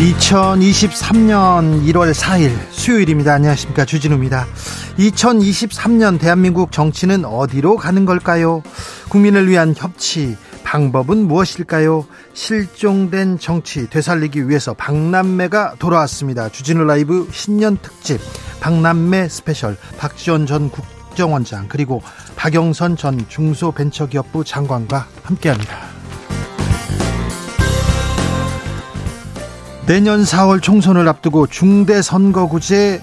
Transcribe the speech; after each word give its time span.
2023년 0.00 1.84
1월 1.92 2.14
4일 2.14 2.56
수요일입니다. 2.70 3.34
안녕하십니까. 3.34 3.84
주진우입니다. 3.84 4.46
2023년 4.98 6.18
대한민국 6.18 6.72
정치는 6.72 7.26
어디로 7.26 7.76
가는 7.76 8.06
걸까요? 8.06 8.62
국민을 9.10 9.46
위한 9.46 9.74
협치, 9.76 10.38
방법은 10.64 11.28
무엇일까요? 11.28 12.06
실종된 12.32 13.38
정치 13.38 13.90
되살리기 13.90 14.48
위해서 14.48 14.72
박남매가 14.72 15.74
돌아왔습니다. 15.78 16.48
주진우 16.48 16.84
라이브 16.84 17.28
신년 17.30 17.76
특집 17.82 18.20
박남매 18.60 19.28
special 19.28 19.76
박지원 19.98 20.46
전 20.46 20.70
국정원장 20.70 21.66
그리고 21.68 22.02
박영선 22.36 22.96
전 22.96 23.28
중소벤처기업부 23.28 24.44
장관과 24.44 25.08
함께 25.24 25.50
합니다. 25.50 25.99
내년 29.90 30.22
4월 30.22 30.62
총선을 30.62 31.08
앞두고 31.08 31.48
중대선거구제 31.48 33.02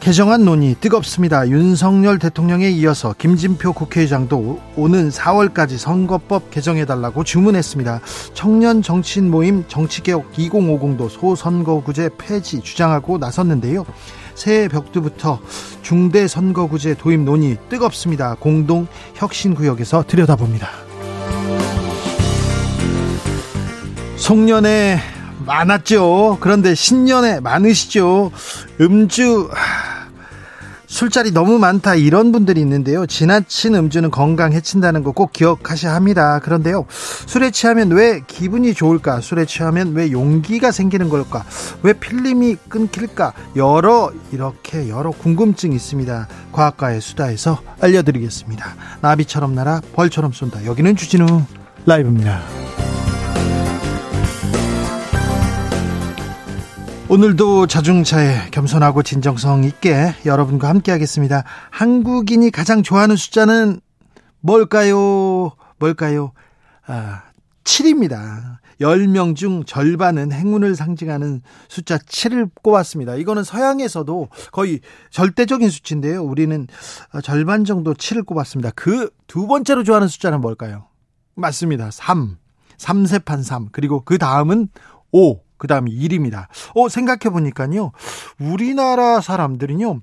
개정안 0.00 0.44
논의 0.44 0.74
뜨겁습니다. 0.74 1.48
윤석열 1.48 2.18
대통령에 2.18 2.68
이어서 2.68 3.14
김진표 3.16 3.72
국회의장도 3.74 4.60
오는 4.74 5.08
4월까지 5.08 5.78
선거법 5.78 6.50
개정해달라고 6.50 7.22
주문했습니다. 7.22 8.00
청년 8.34 8.82
정치인 8.82 9.30
모임 9.30 9.62
정치개혁 9.68 10.32
2050도 10.32 11.08
소선거구제 11.08 12.10
폐지 12.18 12.60
주장하고 12.60 13.18
나섰는데요. 13.18 13.86
새해 14.34 14.66
벽두부터 14.66 15.38
중대선거구제 15.82 16.94
도입 16.94 17.20
논의 17.20 17.56
뜨겁습니다. 17.68 18.34
공동 18.40 18.88
혁신구역에서 19.14 20.02
들여다봅니다. 20.08 20.70
송년회 24.16 25.14
많았죠. 25.46 26.38
그런데 26.40 26.74
신년에 26.74 27.40
많으시죠. 27.40 28.32
음주 28.80 29.48
술자리 30.88 31.32
너무 31.32 31.58
많다 31.58 31.94
이런 31.96 32.30
분들이 32.32 32.60
있는데요. 32.60 33.06
지나친 33.06 33.74
음주는 33.74 34.10
건강 34.10 34.52
해친다는 34.52 35.02
거 35.02 35.12
꼭 35.12 35.32
기억하셔야 35.32 35.94
합니다. 35.94 36.38
그런데요. 36.40 36.86
술에 37.26 37.50
취하면 37.50 37.90
왜 37.90 38.20
기분이 38.26 38.72
좋을까? 38.74 39.20
술에 39.20 39.44
취하면 39.46 39.94
왜 39.94 40.12
용기가 40.12 40.70
생기는 40.70 41.08
걸까? 41.08 41.44
왜 41.82 41.92
필름이 41.92 42.56
끊길까? 42.68 43.32
여러 43.56 44.12
이렇게 44.32 44.88
여러 44.88 45.10
궁금증이 45.10 45.74
있습니다. 45.74 46.28
과학과의 46.52 47.00
수다에서 47.00 47.60
알려드리겠습니다. 47.80 48.74
나비처럼 49.00 49.54
날아 49.54 49.80
벌처럼 49.94 50.32
쏜다. 50.32 50.66
여기는 50.66 50.96
주진우 50.96 51.42
라이브입니다. 51.84 52.40
오늘도 57.08 57.68
자중차에 57.68 58.50
겸손하고 58.50 59.02
진정성 59.04 59.62
있게 59.64 60.12
여러분과 60.24 60.68
함께 60.68 60.90
하겠습니다. 60.90 61.44
한국인이 61.70 62.50
가장 62.50 62.82
좋아하는 62.82 63.14
숫자는 63.14 63.80
뭘까요? 64.40 65.52
뭘까요? 65.78 66.32
아, 66.86 67.22
7입니다. 67.62 68.58
10명 68.80 69.36
중 69.36 69.64
절반은 69.64 70.32
행운을 70.32 70.74
상징하는 70.74 71.42
숫자 71.68 71.96
7을 71.96 72.50
꼽았습니다. 72.62 73.14
이거는 73.14 73.44
서양에서도 73.44 74.28
거의 74.52 74.80
절대적인 75.10 75.70
수치인데요. 75.70 76.22
우리는 76.22 76.66
절반 77.22 77.64
정도 77.64 77.94
7을 77.94 78.26
꼽았습니다. 78.26 78.72
그 78.74 79.10
두 79.26 79.46
번째로 79.46 79.84
좋아하는 79.84 80.08
숫자는 80.08 80.40
뭘까요? 80.40 80.86
맞습니다. 81.34 81.90
3. 81.90 82.36
3세판 82.78 83.42
3. 83.42 83.68
그리고 83.72 84.02
그 84.04 84.18
다음은 84.18 84.68
5. 85.12 85.45
그 85.58 85.66
다음이 85.66 85.92
1입니다. 85.92 86.46
어, 86.74 86.88
생각해보니까요. 86.88 87.92
우리나라 88.38 89.20
사람들은요. 89.20 90.00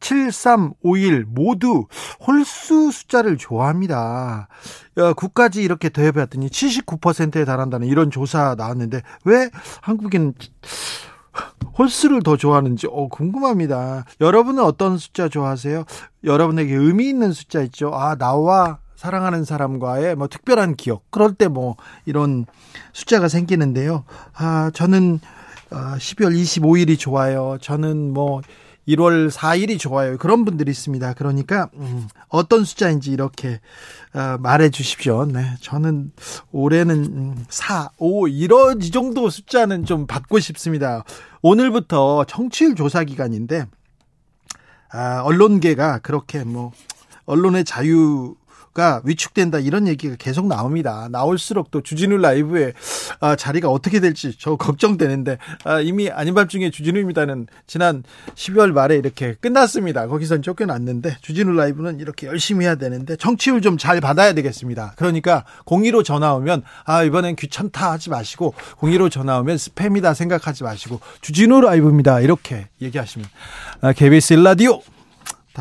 7351 0.00 1.26
모두 1.28 1.86
홀수 2.26 2.90
숫자를 2.90 3.36
좋아합니다. 3.36 4.48
9까지 4.96 5.58
어, 5.58 5.60
이렇게 5.60 5.90
더해봤더니 5.90 6.48
79%에 6.48 7.44
달한다는 7.44 7.86
이런 7.86 8.10
조사 8.10 8.54
나왔는데 8.56 9.02
왜 9.24 9.50
한국인 9.82 10.34
홀수를 11.78 12.22
더 12.22 12.36
좋아하는지 12.36 12.88
어, 12.90 13.08
궁금합니다. 13.08 14.04
여러분은 14.20 14.62
어떤 14.62 14.98
숫자 14.98 15.28
좋아하세요? 15.28 15.84
여러분에게 16.24 16.74
의미 16.74 17.08
있는 17.08 17.32
숫자 17.32 17.62
있죠? 17.62 17.94
아, 17.94 18.16
나와 18.16 18.78
사랑하는 19.00 19.44
사람과의 19.46 20.14
뭐 20.14 20.28
특별한 20.28 20.76
기억 20.76 21.10
그럴 21.10 21.32
때 21.32 21.48
뭐 21.48 21.76
이런 22.04 22.44
숫자가 22.92 23.28
생기는데요. 23.28 24.04
아 24.34 24.70
저는 24.74 25.20
12월 25.70 26.26
어, 26.26 26.28
25일이 26.28 26.98
좋아요. 26.98 27.56
저는 27.62 28.12
뭐 28.12 28.42
1월 28.86 29.30
4일이 29.30 29.78
좋아요. 29.78 30.18
그런 30.18 30.44
분들이 30.44 30.70
있습니다. 30.70 31.14
그러니까 31.14 31.70
음, 31.76 32.08
어떤 32.28 32.62
숫자인지 32.62 33.10
이렇게 33.10 33.60
어, 34.12 34.36
말해 34.38 34.68
주십시오. 34.68 35.24
네. 35.24 35.54
저는 35.62 36.12
올해는 36.52 37.46
4, 37.48 37.92
5 37.96 38.28
이런 38.28 38.82
이 38.82 38.90
정도 38.90 39.30
숫자는 39.30 39.86
좀 39.86 40.06
받고 40.06 40.40
싶습니다. 40.40 41.04
오늘부터 41.40 42.24
청취율 42.24 42.74
조사 42.74 43.02
기간인데 43.04 43.64
아, 44.92 45.22
언론계가 45.24 46.00
그렇게 46.00 46.44
뭐 46.44 46.72
언론의 47.24 47.64
자유 47.64 48.34
가 48.72 49.00
위축된다 49.04 49.58
이런 49.58 49.88
얘기가 49.88 50.14
계속 50.16 50.46
나옵니다. 50.46 51.08
나올수록 51.10 51.72
또 51.72 51.82
주진우 51.82 52.18
라이브의 52.18 52.72
아, 53.18 53.34
자리가 53.34 53.68
어떻게 53.68 53.98
될지 53.98 54.36
저 54.38 54.54
걱정되는데 54.54 55.38
아, 55.64 55.80
이미 55.80 56.08
아닌 56.08 56.34
밤중에 56.34 56.70
주진우입니다는 56.70 57.48
지난 57.66 58.04
12월 58.36 58.70
말에 58.72 58.94
이렇게 58.94 59.34
끝났습니다. 59.40 60.06
거기선 60.06 60.42
쫓겨났는데 60.42 61.16
주진우 61.20 61.52
라이브는 61.52 61.98
이렇게 61.98 62.28
열심히 62.28 62.64
해야 62.64 62.76
되는데 62.76 63.16
정치율 63.16 63.60
좀 63.60 63.76
잘 63.76 64.00
받아야 64.00 64.34
되겠습니다. 64.34 64.92
그러니까 64.96 65.44
02로 65.64 66.04
전화 66.04 66.34
오면 66.34 66.62
아 66.84 67.02
이번엔 67.02 67.36
귀찮다 67.36 67.92
하지 67.92 68.10
마시고 68.10 68.54
02로 68.76 69.10
전화 69.10 69.38
오면 69.40 69.56
스팸이다 69.56 70.14
생각하지 70.14 70.64
마시고 70.64 71.00
주진우 71.22 71.60
라이브입니다. 71.62 72.20
이렇게 72.20 72.68
얘기하시면 72.82 73.26
아, 73.80 73.92
KBS 73.92 74.34
일라디오 74.34 74.80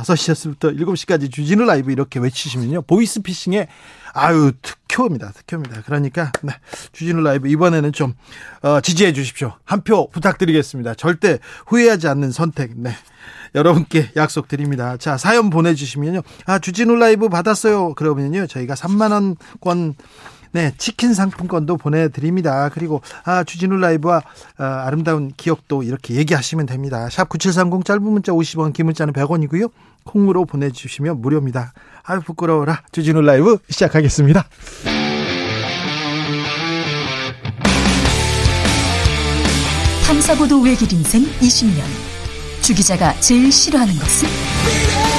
5시부터 0.03 0.77
7시까지 0.79 1.31
주진우 1.31 1.65
라이브 1.65 1.91
이렇게 1.91 2.19
외치시면요. 2.19 2.83
보이스피싱에 2.83 3.67
아유 4.13 4.51
특효입니다. 4.61 5.31
특효입니다. 5.31 5.81
그러니까 5.85 6.31
네, 6.41 6.53
주진우 6.91 7.21
라이브 7.21 7.47
이번에는 7.47 7.91
좀 7.93 8.13
어, 8.61 8.81
지지해 8.81 9.13
주십시오. 9.13 9.53
한 9.65 9.81
표 9.83 10.09
부탁드리겠습니다. 10.09 10.95
절대 10.95 11.39
후회하지 11.67 12.07
않는 12.07 12.31
선택. 12.31 12.71
네. 12.75 12.93
여러분께 13.55 14.11
약속드립니다. 14.15 14.97
자, 14.97 15.17
사연 15.17 15.49
보내 15.49 15.73
주시면요. 15.73 16.21
아, 16.45 16.59
주진우 16.59 16.95
라이브 16.97 17.29
받았어요. 17.29 17.95
그러면요. 17.95 18.45
저희가 18.45 18.75
3만 18.75 19.11
원권 19.11 19.95
네, 20.51 20.73
치킨 20.77 21.13
상품권도 21.13 21.77
보내드립니다. 21.77 22.69
그리고 22.69 23.01
아, 23.23 23.43
주진우 23.43 23.77
라이브와 23.77 24.21
아, 24.57 24.83
아름다운 24.85 25.31
기억도 25.35 25.83
이렇게 25.83 26.15
얘기하시면 26.15 26.65
됩니다. 26.65 27.07
샵 27.09 27.29
9730 27.29 27.85
짧은 27.85 28.03
문자 28.03 28.31
50원, 28.31 28.73
긴 28.73 28.87
문자는 28.87 29.13
100원이고요. 29.13 29.71
콩으로 30.05 30.45
보내주시면 30.45 31.21
무료입니다. 31.21 31.73
아유 32.03 32.21
부끄러워라. 32.21 32.81
주진우 32.91 33.21
라이브 33.21 33.57
시작하겠습니다. 33.69 34.45
탐사보도 40.07 40.61
외길 40.61 40.91
인생 40.93 41.23
20년. 41.39 41.83
주 42.61 42.73
기자가 42.73 43.13
제일 43.19 43.51
싫어하는 43.51 43.93
것은? 43.93 45.18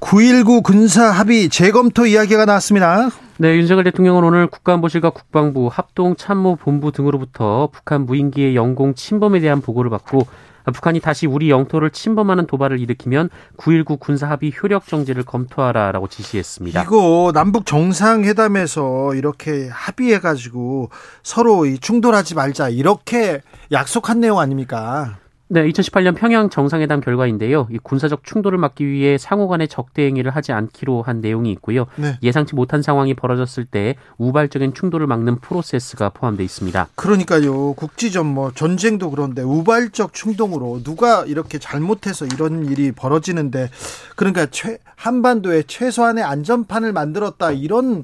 9.19 0.00 0.62
군사 0.62 1.10
합의 1.10 1.48
재검토 1.48 2.06
이야기가 2.06 2.44
나왔습니다. 2.44 3.10
네, 3.38 3.56
윤석열 3.56 3.84
대통령은 3.84 4.24
오늘 4.24 4.46
국가안보실과 4.46 5.10
국방부, 5.10 5.68
합동참모본부 5.72 6.92
등으로부터 6.92 7.68
북한 7.72 8.06
무인기의 8.06 8.56
영공 8.56 8.94
침범에 8.94 9.40
대한 9.40 9.60
보고를 9.60 9.90
받고 9.90 10.26
북한이 10.72 11.00
다시 11.00 11.26
우리 11.26 11.48
영토를 11.50 11.90
침범하는 11.90 12.46
도발을 12.46 12.80
일으키면 12.80 13.30
9.19 13.56 14.00
군사합의 14.00 14.52
효력 14.60 14.86
정지를 14.86 15.22
검토하라라고 15.24 16.08
지시했습니다. 16.08 16.82
이거 16.82 17.30
남북 17.32 17.66
정상회담에서 17.66 19.14
이렇게 19.14 19.68
합의해가지고 19.70 20.90
서로 21.22 21.64
충돌하지 21.78 22.34
말자 22.34 22.68
이렇게 22.68 23.42
약속한 23.70 24.20
내용 24.20 24.40
아닙니까? 24.40 25.18
네, 25.48 25.64
2018년 25.68 26.16
평양 26.16 26.50
정상회담 26.50 27.00
결과인데요. 27.00 27.68
이 27.70 27.78
군사적 27.78 28.24
충돌을 28.24 28.58
막기 28.58 28.84
위해 28.84 29.16
상호 29.16 29.46
간의 29.46 29.68
적대 29.68 30.04
행위를 30.06 30.34
하지 30.34 30.50
않기로 30.50 31.02
한 31.02 31.20
내용이 31.20 31.52
있고요. 31.52 31.86
네. 31.94 32.18
예상치 32.20 32.56
못한 32.56 32.82
상황이 32.82 33.14
벌어졌을 33.14 33.64
때 33.64 33.94
우발적인 34.18 34.74
충돌을 34.74 35.06
막는 35.06 35.38
프로세스가 35.38 36.10
포함되어 36.10 36.44
있습니다. 36.44 36.88
그러니까요. 36.96 37.74
국지전 37.74 38.26
뭐 38.26 38.50
전쟁도 38.52 39.10
그런데 39.10 39.42
우발적 39.42 40.14
충동으로 40.14 40.82
누가 40.82 41.24
이렇게 41.24 41.58
잘못해서 41.58 42.26
이런 42.26 42.66
일이 42.66 42.90
벌어지는데 42.90 43.70
그러니까 44.16 44.46
최, 44.50 44.78
한반도에 44.96 45.62
최소한의 45.62 46.24
안전판을 46.24 46.92
만들었다 46.92 47.52
이런 47.52 48.02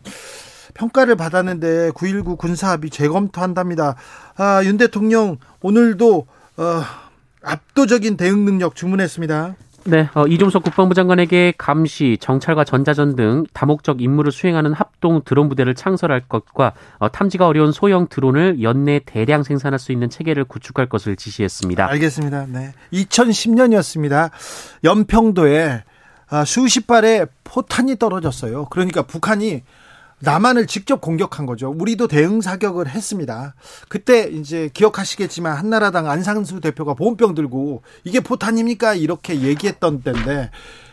평가를 0.74 1.16
받았는데 1.16 1.90
9.19 1.90 2.38
군사합의 2.38 2.90
재검토한답니다. 2.90 3.96
아, 4.36 4.62
윤 4.64 4.76
대통령 4.76 5.38
오늘도 5.60 6.26
어, 6.56 6.82
압도적인 7.42 8.16
대응 8.16 8.44
능력 8.44 8.74
주문했습니다. 8.74 9.56
네, 9.84 10.08
어, 10.14 10.26
이종석 10.26 10.62
국방부 10.62 10.94
장관에게 10.94 11.54
감시, 11.58 12.16
정찰과 12.20 12.62
전자전 12.64 13.16
등 13.16 13.44
다목적 13.52 14.00
임무를 14.00 14.30
수행하는 14.30 14.72
합동 14.72 15.22
드론 15.24 15.48
부대를 15.48 15.74
창설할 15.74 16.22
것과 16.28 16.72
어, 16.98 17.08
탐지가 17.10 17.48
어려운 17.48 17.72
소형 17.72 18.06
드론을 18.06 18.62
연내 18.62 19.00
대량 19.04 19.42
생산할 19.42 19.80
수 19.80 19.90
있는 19.90 20.08
체계를 20.08 20.44
구축할 20.44 20.88
것을 20.88 21.16
지시했습니다. 21.16 21.88
알겠습니다. 21.88 22.46
네, 22.48 22.72
2010년이었습니다. 22.92 24.30
연평도에 24.84 25.82
아, 26.28 26.44
수십 26.46 26.86
발의 26.86 27.26
포탄이 27.44 27.96
떨어졌어요. 27.96 28.66
그러니까 28.70 29.02
북한이 29.02 29.62
남한을 30.22 30.66
직접 30.68 31.00
공격한 31.00 31.46
거죠. 31.46 31.74
우리도 31.76 32.06
대응 32.06 32.40
사격을 32.40 32.88
했습니다. 32.88 33.54
그때 33.88 34.28
이제 34.30 34.70
기억하시겠지만 34.72 35.56
한나라당 35.56 36.08
안상수 36.08 36.60
대표가 36.60 36.94
보온병 36.94 37.34
들고 37.34 37.82
이게 38.04 38.20
포탄입니까? 38.20 38.94
이렇게 38.94 39.40
얘기했던 39.40 40.02
때인데 40.02 40.50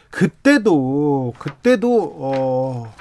그때도 0.10 1.36
그때도 1.38 2.16
어 2.20 2.94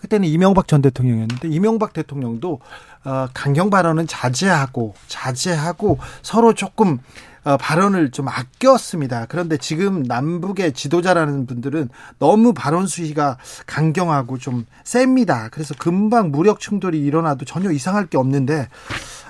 그때는 0.00 0.28
이명박 0.28 0.68
전 0.68 0.82
대통령이었는데 0.82 1.48
이명박 1.48 1.94
대통령도 1.94 2.60
어 3.04 3.28
강경 3.32 3.70
발언은 3.70 4.06
자제하고 4.06 4.94
자제하고 5.08 5.98
서로 6.20 6.52
조금 6.52 6.94
어, 6.94 6.98
발언을 7.44 8.10
좀 8.10 8.28
아꼈습니다. 8.28 9.26
그런데 9.28 9.56
지금 9.56 10.02
남북의 10.02 10.72
지도자라는 10.72 11.46
분들은 11.46 11.88
너무 12.18 12.54
발언 12.54 12.86
수위가 12.86 13.38
강경하고 13.66 14.38
좀 14.38 14.64
셉니다. 14.84 15.48
그래서 15.50 15.74
금방 15.78 16.30
무력 16.30 16.60
충돌이 16.60 17.00
일어나도 17.00 17.44
전혀 17.44 17.70
이상할 17.70 18.06
게 18.06 18.16
없는데 18.16 18.68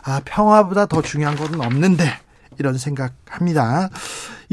아, 0.05 0.21
평화보다 0.25 0.87
더 0.87 1.01
중요한 1.01 1.37
것은 1.37 1.61
없는데 1.61 2.05
이런 2.59 2.77
생각합니다. 2.77 3.89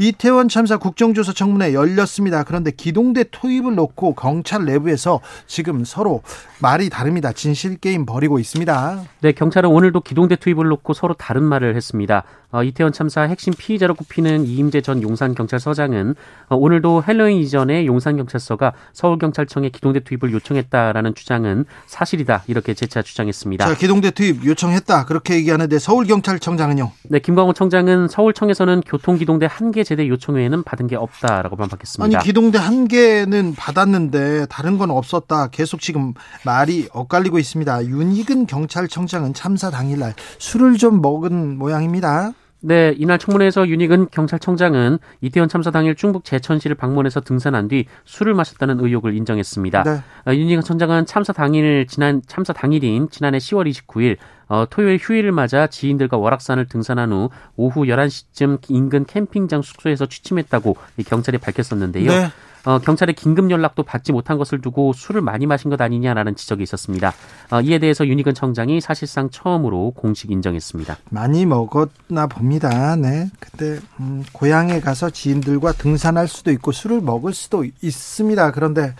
이태원 0.00 0.48
참사 0.48 0.78
국정조사 0.78 1.34
청문회 1.34 1.74
열렸습니다. 1.74 2.42
그런데 2.42 2.70
기동대 2.70 3.24
투입을 3.24 3.74
놓고 3.74 4.14
경찰 4.14 4.64
내부에서 4.64 5.20
지금 5.46 5.84
서로 5.84 6.22
말이 6.58 6.88
다릅니다. 6.88 7.32
진실 7.32 7.76
게임 7.76 8.06
벌이고 8.06 8.38
있습니다. 8.38 9.02
네, 9.20 9.32
경찰은 9.32 9.68
오늘도 9.68 10.00
기동대 10.00 10.36
투입을 10.36 10.68
놓고 10.68 10.94
서로 10.94 11.12
다른 11.12 11.42
말을 11.42 11.76
했습니다. 11.76 12.24
어, 12.52 12.64
이태원 12.64 12.92
참사 12.92 13.22
핵심 13.22 13.52
피의자로 13.56 13.94
꼽히는 13.94 14.44
이임재 14.44 14.80
전 14.80 15.02
용산경찰서장은 15.02 16.14
어, 16.48 16.56
오늘도 16.56 17.04
헬로윈 17.06 17.36
이전에 17.38 17.86
용산경찰서가 17.86 18.72
서울경찰청에 18.92 19.68
기동대 19.68 20.00
투입을 20.00 20.32
요청했다라는 20.32 21.14
주장은 21.14 21.64
사실이다 21.86 22.44
이렇게 22.48 22.74
재차 22.74 23.02
주장했습니다. 23.02 23.66
자, 23.66 23.74
기동대 23.76 24.10
투입 24.10 24.44
요청했다 24.44 25.04
그렇게 25.04 25.34
얘기하는데 25.34 25.78
서울경찰청장은요? 25.78 26.90
네, 27.04 27.18
김광호 27.20 27.52
청장은 27.52 28.08
서울청에서는 28.08 28.80
교통기동대 28.80 29.46
한개 29.48 29.84
제대 29.90 30.06
요청 30.06 30.36
외에는 30.36 30.62
받은 30.62 30.86
게 30.86 30.94
없다라고 30.94 31.68
맞받았습니다. 31.68 32.16
아니 32.16 32.24
기동대 32.24 32.58
한 32.58 32.86
개는 32.86 33.56
받았는데 33.56 34.46
다른 34.46 34.78
건 34.78 34.92
없었다. 34.92 35.48
계속 35.48 35.80
지금 35.80 36.14
말이 36.44 36.88
엇갈리고 36.92 37.40
있습니다. 37.40 37.86
윤희근 37.86 38.46
경찰청장은 38.46 39.34
참사 39.34 39.68
당일날 39.68 40.14
술을 40.38 40.76
좀 40.76 41.02
먹은 41.02 41.58
모양입니다. 41.58 42.30
네, 42.60 42.94
이날 42.98 43.18
청문회에서 43.18 43.66
윤익은 43.66 44.10
경찰청장은 44.10 44.98
이태원 45.22 45.48
참사 45.48 45.72
당일 45.72 45.96
중북 45.96 46.24
제천시를 46.24 46.76
방문해서 46.76 47.22
등산한 47.22 47.66
뒤 47.66 47.86
술을 48.04 48.34
마셨다는 48.34 48.78
의혹을 48.78 49.16
인정했습니다. 49.16 49.82
네. 49.82 49.90
어, 50.26 50.32
윤익은 50.32 50.62
청장은 50.62 51.06
참사 51.06 51.32
당일 51.32 51.86
지난 51.88 52.22
참사 52.28 52.52
당일인 52.52 53.08
지난해 53.10 53.38
10월 53.38 53.68
29일 53.68 54.18
어, 54.50 54.66
토요일 54.68 54.98
휴일을 55.00 55.30
맞아 55.30 55.68
지인들과 55.68 56.16
월악산을 56.16 56.66
등산한 56.66 57.12
후 57.12 57.30
오후 57.56 57.84
11시쯤 57.84 58.58
인근 58.68 59.06
캠핑장 59.06 59.62
숙소에서 59.62 60.06
취침했다고 60.06 60.76
경찰이 61.06 61.38
밝혔었는데요. 61.38 62.10
네. 62.10 62.28
어, 62.64 62.78
경찰의 62.78 63.14
긴급 63.14 63.50
연락도 63.50 63.84
받지 63.84 64.12
못한 64.12 64.36
것을 64.36 64.60
두고 64.60 64.92
술을 64.92 65.22
많이 65.22 65.46
마신 65.46 65.70
것 65.70 65.80
아니냐라는 65.80 66.34
지적이 66.34 66.64
있었습니다. 66.64 67.14
어, 67.52 67.60
이에 67.60 67.78
대해서 67.78 68.06
윤희근 68.06 68.34
청장이 68.34 68.80
사실상 68.80 69.30
처음으로 69.30 69.92
공식 69.92 70.32
인정했습니다. 70.32 70.98
많이 71.10 71.46
먹었나 71.46 72.26
봅니다. 72.26 72.96
네. 72.96 73.30
그때 73.38 73.78
음, 74.00 74.24
고향에 74.32 74.80
가서 74.80 75.10
지인들과 75.10 75.72
등산할 75.72 76.26
수도 76.26 76.50
있고 76.50 76.72
술을 76.72 77.00
먹을 77.00 77.32
수도 77.32 77.64
있습니다. 77.80 78.50
그런데 78.50 78.94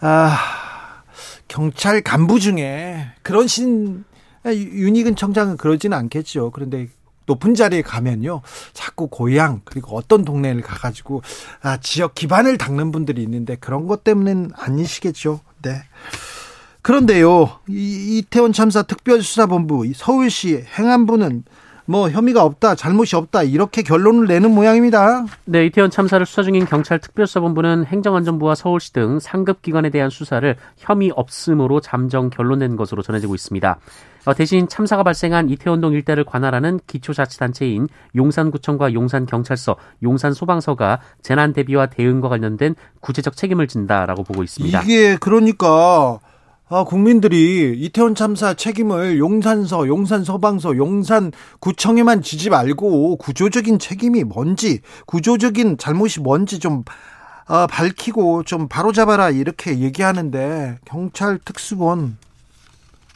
아, 0.00 0.36
경찰 1.48 2.02
간부 2.02 2.38
중에 2.38 3.06
그런 3.22 3.48
신 3.48 4.04
윤희근 4.46 5.16
청장은 5.16 5.56
그러지는 5.56 5.96
않겠죠. 5.98 6.50
그런데 6.50 6.88
높은 7.26 7.54
자리에 7.54 7.82
가면요. 7.82 8.42
자꾸 8.72 9.06
고향 9.08 9.60
그리고 9.64 9.96
어떤 9.96 10.24
동네를 10.24 10.62
가가지고 10.62 11.22
아, 11.62 11.76
지역 11.76 12.14
기반을 12.14 12.58
닦는 12.58 12.90
분들이 12.90 13.22
있는데 13.22 13.56
그런 13.56 13.86
것 13.86 14.02
때문은 14.02 14.50
아니시겠죠. 14.56 15.40
네. 15.62 15.82
그런데요, 16.82 17.60
이, 17.68 18.18
이태원 18.18 18.52
참사 18.52 18.82
특별수사본부 18.82 19.92
서울시 19.94 20.64
행안부는 20.78 21.44
뭐 21.84 22.08
혐의가 22.08 22.44
없다, 22.44 22.74
잘못이 22.74 23.16
없다 23.16 23.42
이렇게 23.42 23.82
결론을 23.82 24.26
내는 24.26 24.52
모양입니다. 24.52 25.26
네, 25.44 25.66
이태원 25.66 25.90
참사를 25.90 26.24
수사 26.24 26.42
중인 26.42 26.64
경찰 26.64 27.00
특별수사본부는 27.00 27.84
행정안전부와 27.84 28.54
서울시 28.54 28.92
등 28.92 29.18
상급 29.18 29.60
기관에 29.60 29.90
대한 29.90 30.08
수사를 30.08 30.56
혐의 30.78 31.12
없음으로 31.14 31.80
잠정 31.80 32.30
결론낸 32.30 32.76
것으로 32.76 33.02
전해지고 33.02 33.34
있습니다. 33.34 33.78
어, 34.24 34.34
대신 34.34 34.68
참사가 34.68 35.02
발생한 35.02 35.48
이태원동 35.48 35.92
일대를 35.94 36.24
관할하는 36.24 36.80
기초자치단체인 36.86 37.88
용산구청과 38.14 38.92
용산경찰서, 38.92 39.76
용산소방서가 40.02 41.00
재난 41.22 41.52
대비와 41.52 41.86
대응과 41.86 42.28
관련된 42.28 42.74
구체적 43.00 43.36
책임을 43.36 43.66
진다라고 43.66 44.24
보고 44.24 44.42
있습니다. 44.42 44.82
이게 44.82 45.16
그러니까 45.16 46.20
아, 46.72 46.84
국민들이 46.84 47.74
이태원 47.76 48.14
참사 48.14 48.54
책임을 48.54 49.18
용산서, 49.18 49.88
용산소방서, 49.88 50.76
용산구청에만 50.76 52.22
지지 52.22 52.48
말고 52.48 53.16
구조적인 53.16 53.80
책임이 53.80 54.22
뭔지, 54.22 54.80
구조적인 55.06 55.78
잘못이 55.78 56.20
뭔지 56.20 56.60
좀 56.60 56.84
어, 57.48 57.66
밝히고 57.66 58.44
좀 58.44 58.68
바로잡아라 58.68 59.30
이렇게 59.30 59.80
얘기하는데 59.80 60.78
경찰 60.84 61.40
특수본 61.44 62.16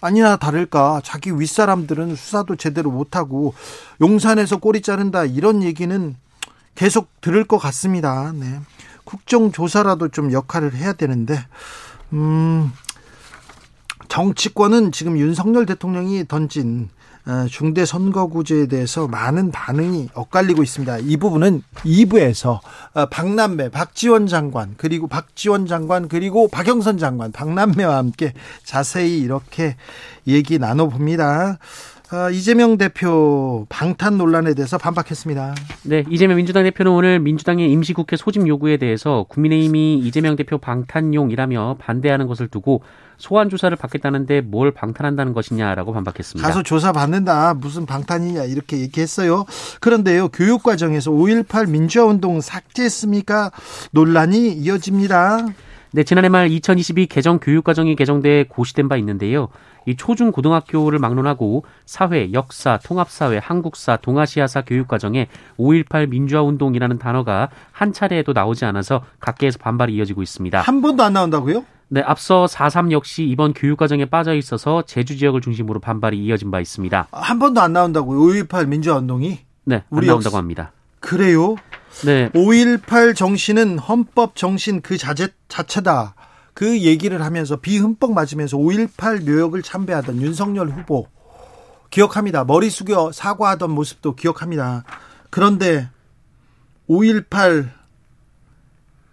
아니나 0.05 0.37
다를까 0.37 1.01
자기 1.03 1.31
윗사람들은 1.31 2.15
수사도 2.15 2.57
제대로 2.57 2.91
못하고 2.91 3.55
용산에서 4.03 4.59
꼬리 4.59 4.83
자른다 4.83 5.25
이런 5.25 5.63
얘기는 5.63 6.15
계속 6.75 7.09
들을 7.23 7.43
것 7.45 7.57
같습니다. 7.57 8.31
네. 8.35 8.61
국정조사라도 9.05 10.09
좀 10.09 10.31
역할을 10.31 10.75
해야 10.75 10.93
되는데 10.93 11.47
음 12.13 12.71
정치권은 14.09 14.93
지금 14.93 15.19
윤석열 15.19 15.65
대통령이 15.65 16.29
던진 16.29 16.91
어, 16.91 17.04
중대 17.49 17.87
선거구제에 17.87 18.67
대해서 18.67 19.09
많은 19.09 19.51
반응이 19.51 20.11
엇갈리고 20.13 20.63
있습니다. 20.63 20.99
이 20.99 21.17
부분은 21.17 21.63
2부에서 21.77 22.61
어, 22.93 23.07
박남매, 23.07 23.71
박지원 23.71 24.27
장관, 24.27 24.75
그리고 24.77 25.07
박지원 25.07 25.67
장관, 25.67 26.09
그리고 26.09 26.49
박영선 26.49 26.99
장관, 26.99 27.33
박남매와 27.33 27.97
함께 27.97 28.35
자세히 28.63 29.21
이렇게 29.21 29.77
얘기 30.27 30.59
나눠 30.59 30.89
봅니다. 30.89 31.59
어, 32.15 32.31
이재명 32.31 32.79
대표 32.79 33.67
방탄 33.69 34.17
논란에 34.17 34.55
대해서 34.55 34.79
반박했습니다. 34.79 35.57
네, 35.83 36.05
이재명 36.09 36.37
민주당 36.37 36.63
대표는 36.63 36.93
오늘 36.93 37.19
민주당의 37.19 37.73
임시국회 37.73 38.15
소집 38.15 38.47
요구에 38.47 38.77
대해서 38.77 39.27
국민의힘이 39.29 39.99
이재명 39.99 40.37
대표 40.37 40.59
방탄용이라며 40.59 41.79
반대하는 41.81 42.29
것을 42.29 42.47
두고 42.47 42.83
소환 43.17 43.49
조사를 43.49 43.77
받겠다는데 43.77 44.43
뭘 44.43 44.71
방탄한다는 44.71 45.33
것이냐라고 45.33 45.93
반박했습니다. 45.93 46.47
가서 46.47 46.63
조사 46.63 46.93
받는다 46.93 47.55
무슨 47.55 47.85
방탄이냐 47.85 48.45
이렇게 48.45 48.79
얘기했어요. 48.79 49.45
그런데요 49.81 50.29
교육 50.29 50.63
과정에서 50.63 51.11
5.18 51.11 51.69
민주화 51.69 52.05
운동 52.05 52.41
삭제했습니까? 52.41 53.51
논란이 53.91 54.53
이어집니다. 54.53 55.49
네, 55.95 56.03
지난해 56.03 56.29
말 56.29 56.51
2022 56.51 57.07
개정 57.07 57.39
교육과정이 57.39 57.95
개정돼 57.95 58.47
고시된 58.49 58.89
바 58.89 58.97
있는데요. 58.97 59.49
이 59.87 59.97
초중 59.97 60.33
고등학교를 60.33 60.99
막론하고 60.99 61.65
사회, 61.87 62.33
역사, 62.33 62.79
통합사회, 62.83 63.39
한국사, 63.39 63.97
동아시아사 63.97 64.63
교육 64.63 64.89
과정에 64.89 65.29
5.18 65.59 66.09
민주화 66.09 66.43
운동이라는 66.43 66.99
단어가 66.99 67.49
한 67.73 67.93
차례에도 67.93 68.33
나오지 68.33 68.65
않아서 68.65 69.03
각계에서 69.21 69.59
반발이 69.59 69.95
이어지고 69.95 70.23
있습니다. 70.23 70.61
한 70.61 70.81
번도 70.81 71.03
안 71.03 71.13
나온다고요? 71.13 71.65
네, 71.89 72.01
앞서 72.01 72.47
4.3 72.47 72.91
역시 72.91 73.25
이번 73.25 73.53
교육과정에 73.53 74.07
빠져 74.07 74.35
있어서 74.35 74.83
제주 74.83 75.17
지역을 75.17 75.41
중심으로 75.41 75.81
반발이 75.81 76.19
이어진 76.25 76.51
바 76.51 76.61
있습니다. 76.61 77.09
한 77.13 77.39
번도 77.39 77.61
안 77.61 77.73
나온다고요? 77.73 78.19
5.18 78.19 78.67
민주화 78.67 78.97
운동이? 78.97 79.41
네, 79.65 79.85
안 79.91 80.07
나온다고 80.07 80.37
합니다. 80.37 80.73
그래요? 81.01 81.57
네. 82.05 82.31
5.18 82.31 83.15
정신은 83.15 83.79
헌법 83.79 84.35
정신 84.37 84.81
그 84.81 84.97
자체, 84.97 85.29
자체다. 85.49 86.15
그 86.55 86.81
얘기를 86.81 87.21
하면서 87.21 87.57
비 87.57 87.79
흠뻑 87.79 88.13
맞으면서 88.13 88.57
5.18 88.57 89.29
묘역을 89.29 89.63
참배하던 89.63 90.23
윤석열 90.23 90.69
후보 90.69 91.09
기억합니다. 91.91 92.45
머리 92.45 92.71
숙여 92.71 93.11
사과하던 93.13 93.71
모습도 93.71 94.15
기억합니다. 94.15 94.85
그런데 95.31 95.89
5.18 96.89 97.69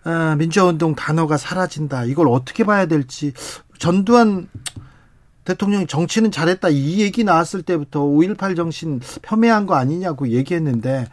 아, 0.03 0.36
민주화운동 0.38 0.95
단어가 0.95 1.38
사라진다. 1.38 2.05
이걸 2.05 2.27
어떻게 2.27 2.63
봐야 2.63 2.86
될지 2.86 3.33
전두환 3.77 4.48
대통령이 5.43 5.88
정치는 5.88 6.31
잘했다 6.31 6.69
이 6.69 7.01
얘기 7.01 7.24
나왔을 7.24 7.63
때부터 7.63 8.01
5.18 8.01 8.55
정신 8.55 9.00
폄훼한 9.24 9.65
거 9.65 9.75
아니냐고 9.75 10.29
얘기했는데 10.29 11.07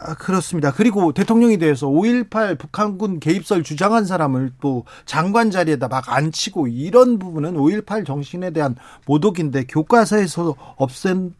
아, 0.00 0.14
그렇습니다. 0.14 0.72
그리고 0.72 1.12
대통령이 1.12 1.58
대해서 1.58 1.86
5.18 1.86 2.58
북한군 2.58 3.18
개입설 3.18 3.62
주장한 3.62 4.04
사람을 4.04 4.52
또 4.60 4.84
장관 5.06 5.50
자리에다 5.50 5.88
막 5.88 6.12
앉히고 6.12 6.68
이런 6.68 7.18
부분은 7.18 7.54
5.18 7.54 8.06
정신에 8.06 8.50
대한 8.50 8.76
모독인데 9.06 9.64
교과서에서 9.64 10.54
없앤 10.76 11.34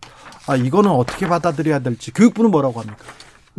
아 0.47 0.57
이거는 0.57 0.91
어떻게 0.91 1.29
받아들여야 1.29 1.81
될지 1.81 2.13
교육부는 2.13 2.51
뭐라고 2.51 2.81
합니까? 2.81 3.05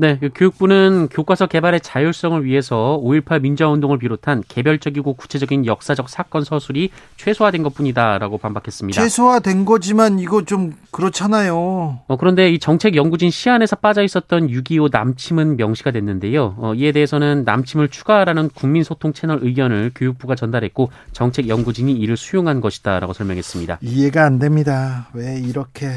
네, 0.02 0.18
그 0.20 0.32
교육부는 0.34 1.10
교과서 1.12 1.46
개발의 1.46 1.82
자율성을 1.82 2.44
위해서 2.44 3.00
5.18 3.04 3.40
민주화운동을 3.42 4.00
비롯한 4.00 4.44
개별적이고 4.48 5.14
구체적인 5.14 5.68
역사적 5.68 6.10
사건 6.10 6.44
서술이 6.44 6.90
최소화된 7.18 7.62
것뿐이다라고 7.62 8.40
반박했습니다. 8.40 9.00
최소화된 9.00 9.64
거지만 9.64 10.18
이거 10.18 10.44
좀 10.44 10.74
그렇잖아요. 10.90 12.00
어, 12.08 12.18
그런데 12.20 12.50
이 12.50 12.58
정책 12.58 12.96
연구진 12.96 13.30
시안에서 13.30 13.76
빠져 13.76 14.02
있었던 14.02 14.48
6.25 14.48 14.90
남침은 14.92 15.58
명시가 15.58 15.92
됐는데요. 15.92 16.56
어, 16.58 16.74
이에 16.74 16.92
대해서는 16.94 17.44
남침을 17.46 17.90
추가하라는 17.90 18.50
국민소통 18.56 19.14
채널 19.14 19.44
의견을 19.44 19.92
교육부가 19.94 20.34
전달했고 20.34 20.90
정책 21.12 21.48
연구진이 21.48 21.94
이를 21.94 22.18
수용한 22.18 22.60
것이다라고 22.60 23.14
설명했습니다. 23.14 23.78
이해가 23.82 24.26
안 24.26 24.40
됩니다. 24.40 25.10
왜 25.14 25.40
이렇게 25.40 25.92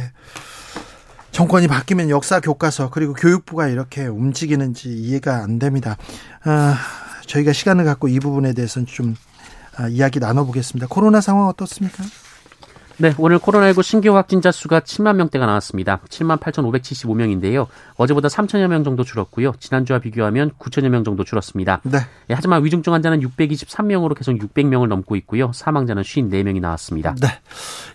정권이 1.34 1.66
바뀌면 1.66 2.10
역사 2.10 2.38
교과서 2.38 2.90
그리고 2.90 3.12
교육부가 3.12 3.66
이렇게 3.66 4.06
움직이는지 4.06 4.88
이해가 4.88 5.42
안 5.42 5.58
됩니다. 5.58 5.96
아, 6.44 6.78
저희가 7.26 7.52
시간을 7.52 7.84
갖고 7.84 8.06
이 8.06 8.20
부분에 8.20 8.52
대해서는 8.52 8.86
좀 8.86 9.16
아, 9.76 9.88
이야기 9.88 10.20
나눠보겠습니다. 10.20 10.86
코로나 10.88 11.20
상황 11.20 11.48
어떻습니까? 11.48 12.04
네, 12.96 13.12
오늘 13.18 13.38
코로나19 13.38 13.82
신규 13.82 14.14
확진자 14.14 14.52
수가 14.52 14.80
7만 14.80 15.16
명대가 15.16 15.46
나왔습니다. 15.46 16.00
7만 16.08 16.38
8,575명인데요. 16.38 17.66
어제보다 17.96 18.28
3천여 18.28 18.68
명 18.68 18.84
정도 18.84 19.02
줄었고요. 19.02 19.52
지난주와 19.58 19.98
비교하면 19.98 20.52
9천여 20.58 20.88
명 20.90 21.02
정도 21.02 21.24
줄었습니다. 21.24 21.80
네. 21.82 21.98
네, 22.28 22.34
하지만 22.34 22.64
위중증 22.64 22.92
환자는 22.92 23.20
623명으로 23.20 24.16
계속 24.16 24.32
600명을 24.34 24.86
넘고 24.86 25.16
있고요. 25.16 25.50
사망자는 25.52 26.02
54명이 26.02 26.60
나왔습니다. 26.60 27.16
네. 27.20 27.28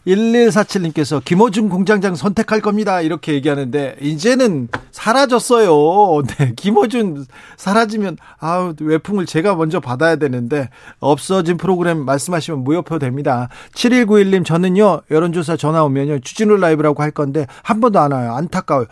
1147님께서 0.06 1.24
김어준 1.24 1.70
공장장 1.70 2.16
선택할 2.16 2.60
겁니다. 2.60 3.02
이렇게 3.02 3.34
얘기하는데 3.34 3.96
이제는 4.02 4.68
사라졌어요. 5.00 6.24
네, 6.38 6.54
김어준 6.56 7.26
사라지면 7.56 8.18
아우 8.38 8.74
외풍을 8.80 9.26
제가 9.26 9.56
먼저 9.56 9.80
받아야 9.80 10.18
되는데 10.18 10.70
없어진 11.00 11.58
프로그램 11.58 12.04
말씀하시면 12.04 12.64
무효표 12.64 13.00
됩니다. 13.00 13.48
7191님 13.74 14.46
저는요 14.46 15.02
여론조사 15.10 15.56
전화 15.56 15.84
오면요 15.84 16.20
주진우 16.20 16.58
라이브라고 16.58 17.02
할 17.02 17.12
건데 17.12 17.48
한 17.64 17.80
번도 17.80 18.00
안 18.00 18.12
와요. 18.12 18.36
안타까워요. 18.36 18.88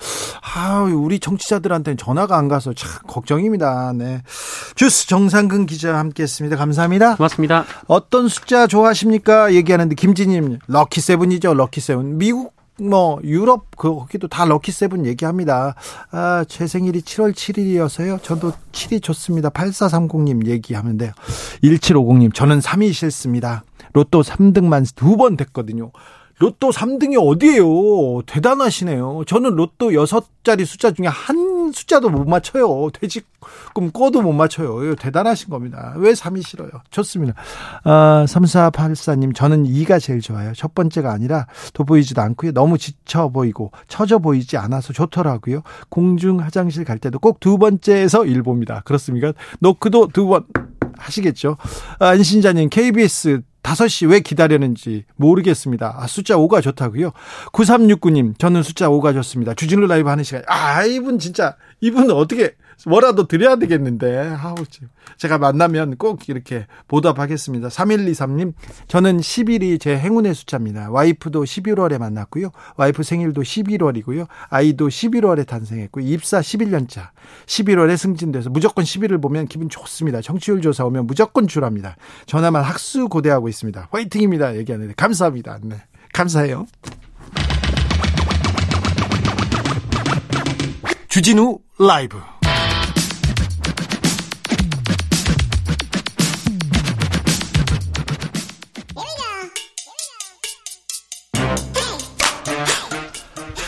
아, 0.55 0.83
우리 0.83 1.19
청취자들한테는 1.19 1.97
전화가 1.97 2.37
안 2.37 2.47
가서 2.47 2.73
참 2.73 2.89
걱정입니다. 3.07 3.93
네. 3.93 4.21
주스 4.75 5.07
정상근 5.07 5.65
기자 5.65 5.97
함께했습니다. 5.97 6.55
감사합니다. 6.55 7.15
고맙습니다. 7.17 7.65
어떤 7.87 8.27
숫자 8.27 8.65
좋아하십니까? 8.65 9.53
얘기하는데 9.53 9.93
김진님 9.93 10.59
lucky 10.67 11.01
seven이죠. 11.01 11.53
lucky 11.53 11.81
seven. 11.81 12.17
미국 12.17 12.56
뭐 12.79 13.19
유럽 13.23 13.65
그 13.77 13.93
거기도 13.93 14.27
다 14.27 14.45
lucky 14.45 14.71
seven 14.71 15.05
얘기합니다. 15.05 15.75
아, 16.11 16.45
제 16.47 16.67
생일이 16.67 17.01
7월 17.01 17.33
7일이어서요. 17.33 18.21
저도 18.21 18.51
7이 18.71 19.01
좋습니다. 19.01 19.49
8430님 19.49 20.45
얘기하면돼요. 20.45 21.11
1750님 21.63 22.33
저는 22.33 22.59
3이 22.59 22.93
싫습니다. 22.93 23.63
로또 23.93 24.21
3등만 24.21 24.95
두 24.95 25.17
번 25.17 25.35
됐거든요. 25.37 25.91
로또 26.39 26.69
3등이 26.69 27.17
어디예요? 27.19 28.21
대단하시네요. 28.27 29.23
저는 29.25 29.55
로또 29.55 29.89
6자리 29.89 30.65
숫자 30.65 30.91
중에 30.91 31.07
한 31.07 31.71
숫자도 31.71 32.09
못 32.09 32.27
맞춰요. 32.29 32.91
돼지꿈 32.93 33.91
꿔도 33.91 34.21
못 34.21 34.33
맞춰요. 34.33 34.93
대단하신 34.95 35.49
겁니다. 35.49 35.95
왜 35.97 36.13
3이 36.13 36.45
싫어요? 36.45 36.69
좋습니다. 36.91 37.33
아, 37.83 38.25
3484님, 38.27 39.33
저는 39.33 39.65
2가 39.65 39.99
제일 39.99 40.21
좋아요. 40.21 40.53
첫 40.53 40.75
번째가 40.75 41.11
아니라 41.11 41.47
돋보이지도 41.73 42.21
않고요. 42.21 42.51
너무 42.51 42.77
지쳐 42.77 43.29
보이고 43.29 43.71
처져 43.87 44.19
보이지 44.19 44.57
않아서 44.57 44.93
좋더라고요. 44.93 45.63
공중 45.89 46.39
화장실 46.39 46.85
갈 46.85 46.99
때도 46.99 47.17
꼭 47.19 47.39
두 47.39 47.57
번째에서 47.57 48.25
일 48.25 48.43
봅니다. 48.43 48.81
그렇습니까? 48.85 49.33
노크도 49.59 50.09
두 50.13 50.27
번 50.27 50.45
하시겠죠. 50.99 51.57
아, 51.99 52.07
안신자님, 52.09 52.69
KBS 52.69 53.41
5시 53.63 54.09
왜 54.09 54.19
기다렸는지 54.21 55.05
모르겠습니다. 55.15 55.95
아, 55.97 56.07
숫자 56.07 56.35
5가 56.35 56.61
좋다고요? 56.61 57.11
9369님, 57.51 58.37
저는 58.39 58.63
숫자 58.63 58.87
5가 58.87 59.13
좋습니다. 59.13 59.53
주진우 59.53 59.87
라이브 59.87 60.09
하는 60.09 60.23
시간. 60.23 60.43
아, 60.47 60.83
이분 60.85 61.19
진짜, 61.19 61.57
이분 61.81 62.09
어떻게, 62.11 62.55
뭐라도 62.85 63.27
드려야 63.27 63.55
되겠는데. 63.55 64.35
아우, 64.39 64.55
제가 65.17 65.37
만나면 65.37 65.97
꼭 65.97 66.29
이렇게 66.29 66.67
보답하겠습니다. 66.87 67.69
3123님, 67.69 68.53
저는 68.87 69.17
10일이 69.17 69.79
제 69.79 69.97
행운의 69.97 70.35
숫자입니다. 70.35 70.91
와이프도 70.91 71.43
11월에 71.43 71.97
만났고요. 71.97 72.51
와이프 72.75 73.03
생일도 73.03 73.41
11월이고요. 73.41 74.27
아이도 74.49 74.87
11월에 74.87 75.47
탄생했고, 75.47 76.01
입사 76.01 76.39
11년차. 76.39 77.09
11월에 77.45 77.97
승진돼서 77.97 78.49
무조건 78.49 78.85
11을 78.85 79.21
보면 79.21 79.47
기분 79.47 79.69
좋습니다. 79.69 80.21
정치율 80.21 80.61
조사 80.61 80.85
오면 80.85 81.07
무조건 81.07 81.47
줄합니다. 81.47 81.95
전화만 82.25 82.63
학수 82.63 83.07
고대하고 83.07 83.49
있습니다. 83.49 83.89
화이팅입니다. 83.91 84.55
얘기하는데. 84.57 84.93
감사합니다. 84.95 85.59
네. 85.63 85.77
감사해요. 86.13 86.67
주진우 91.09 91.59
라이브. 91.79 92.17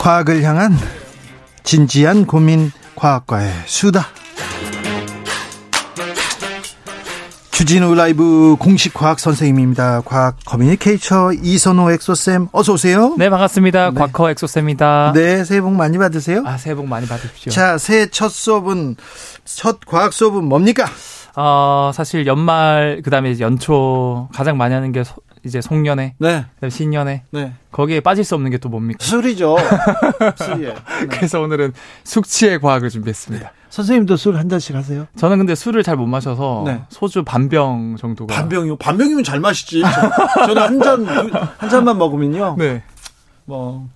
과학을 0.09 0.41
향한 0.41 0.71
진지한 1.63 2.25
고민 2.25 2.71
과학과의 2.95 3.47
수다. 3.67 4.07
주진우 7.51 7.93
라이브 7.93 8.55
공식 8.57 8.95
과학 8.95 9.19
선생님입니다. 9.19 10.01
과학 10.05 10.37
communicator 10.48 11.31
이선호 11.31 11.91
엑소쌤 11.91 12.47
어서 12.53 12.73
오세요. 12.73 13.13
네 13.19 13.29
반갑습니다. 13.29 13.91
네. 13.91 13.99
과커 13.99 14.31
엑소쌤입니다. 14.31 15.11
네 15.13 15.43
새해 15.43 15.61
복 15.61 15.73
많이 15.73 15.99
받으세요. 15.99 16.41
아 16.43 16.57
새해 16.57 16.75
복 16.75 16.87
많이 16.87 17.05
받으십시오. 17.05 17.51
자 17.51 17.77
새해 17.77 18.07
첫 18.07 18.31
수업은 18.31 18.95
첫 19.45 19.79
과학 19.85 20.13
수업은 20.13 20.43
뭡니까? 20.43 20.87
어 21.35 21.91
사실 21.93 22.25
연말 22.25 23.03
그다음에 23.05 23.39
연초 23.39 24.27
가장 24.33 24.57
많이 24.57 24.73
하는 24.73 24.91
게 24.91 25.03
이제 25.46 25.62
송년회, 25.62 26.15
네. 26.17 26.46
신년회, 26.69 27.24
네. 27.31 27.53
거기에 27.72 28.00
빠질 28.01 28.24
수 28.24 28.36
없는 28.36 28.51
게 28.51 28.58
또 28.58 28.67
뭡니까? 28.69 28.98
술이죠. 29.01 29.55
술이에요. 30.36 30.74
네. 30.74 31.08
그래서 31.10 31.39
오늘은 31.39 31.74
숙취의 32.03 32.60
과학을 32.60 32.89
준비했습니다. 32.89 33.51
선생님도 33.69 34.17
술 34.17 34.36
한 34.36 34.50
잔씩 34.50 34.75
하세요? 34.75 35.08
저는 35.15 35.38
근데 35.38 35.55
술을 35.55 35.84
잘 35.84 35.96
못 35.96 36.05
마셔서 36.08 36.63
네. 36.65 36.81
소주 36.89 37.24
반병 37.24 37.96
정도가 37.98 38.34
반병이요? 38.36 38.77
반병이면 38.77 39.24
잘 39.24 39.39
마시지. 39.39 39.81
저, 39.81 40.46
저는 40.48 40.62
한 40.62 40.79
잔, 40.81 41.05
한 41.58 41.69
잔만 41.69 41.98
먹으면요. 41.98 42.55
네. 42.58 42.84
뭐. 43.46 43.88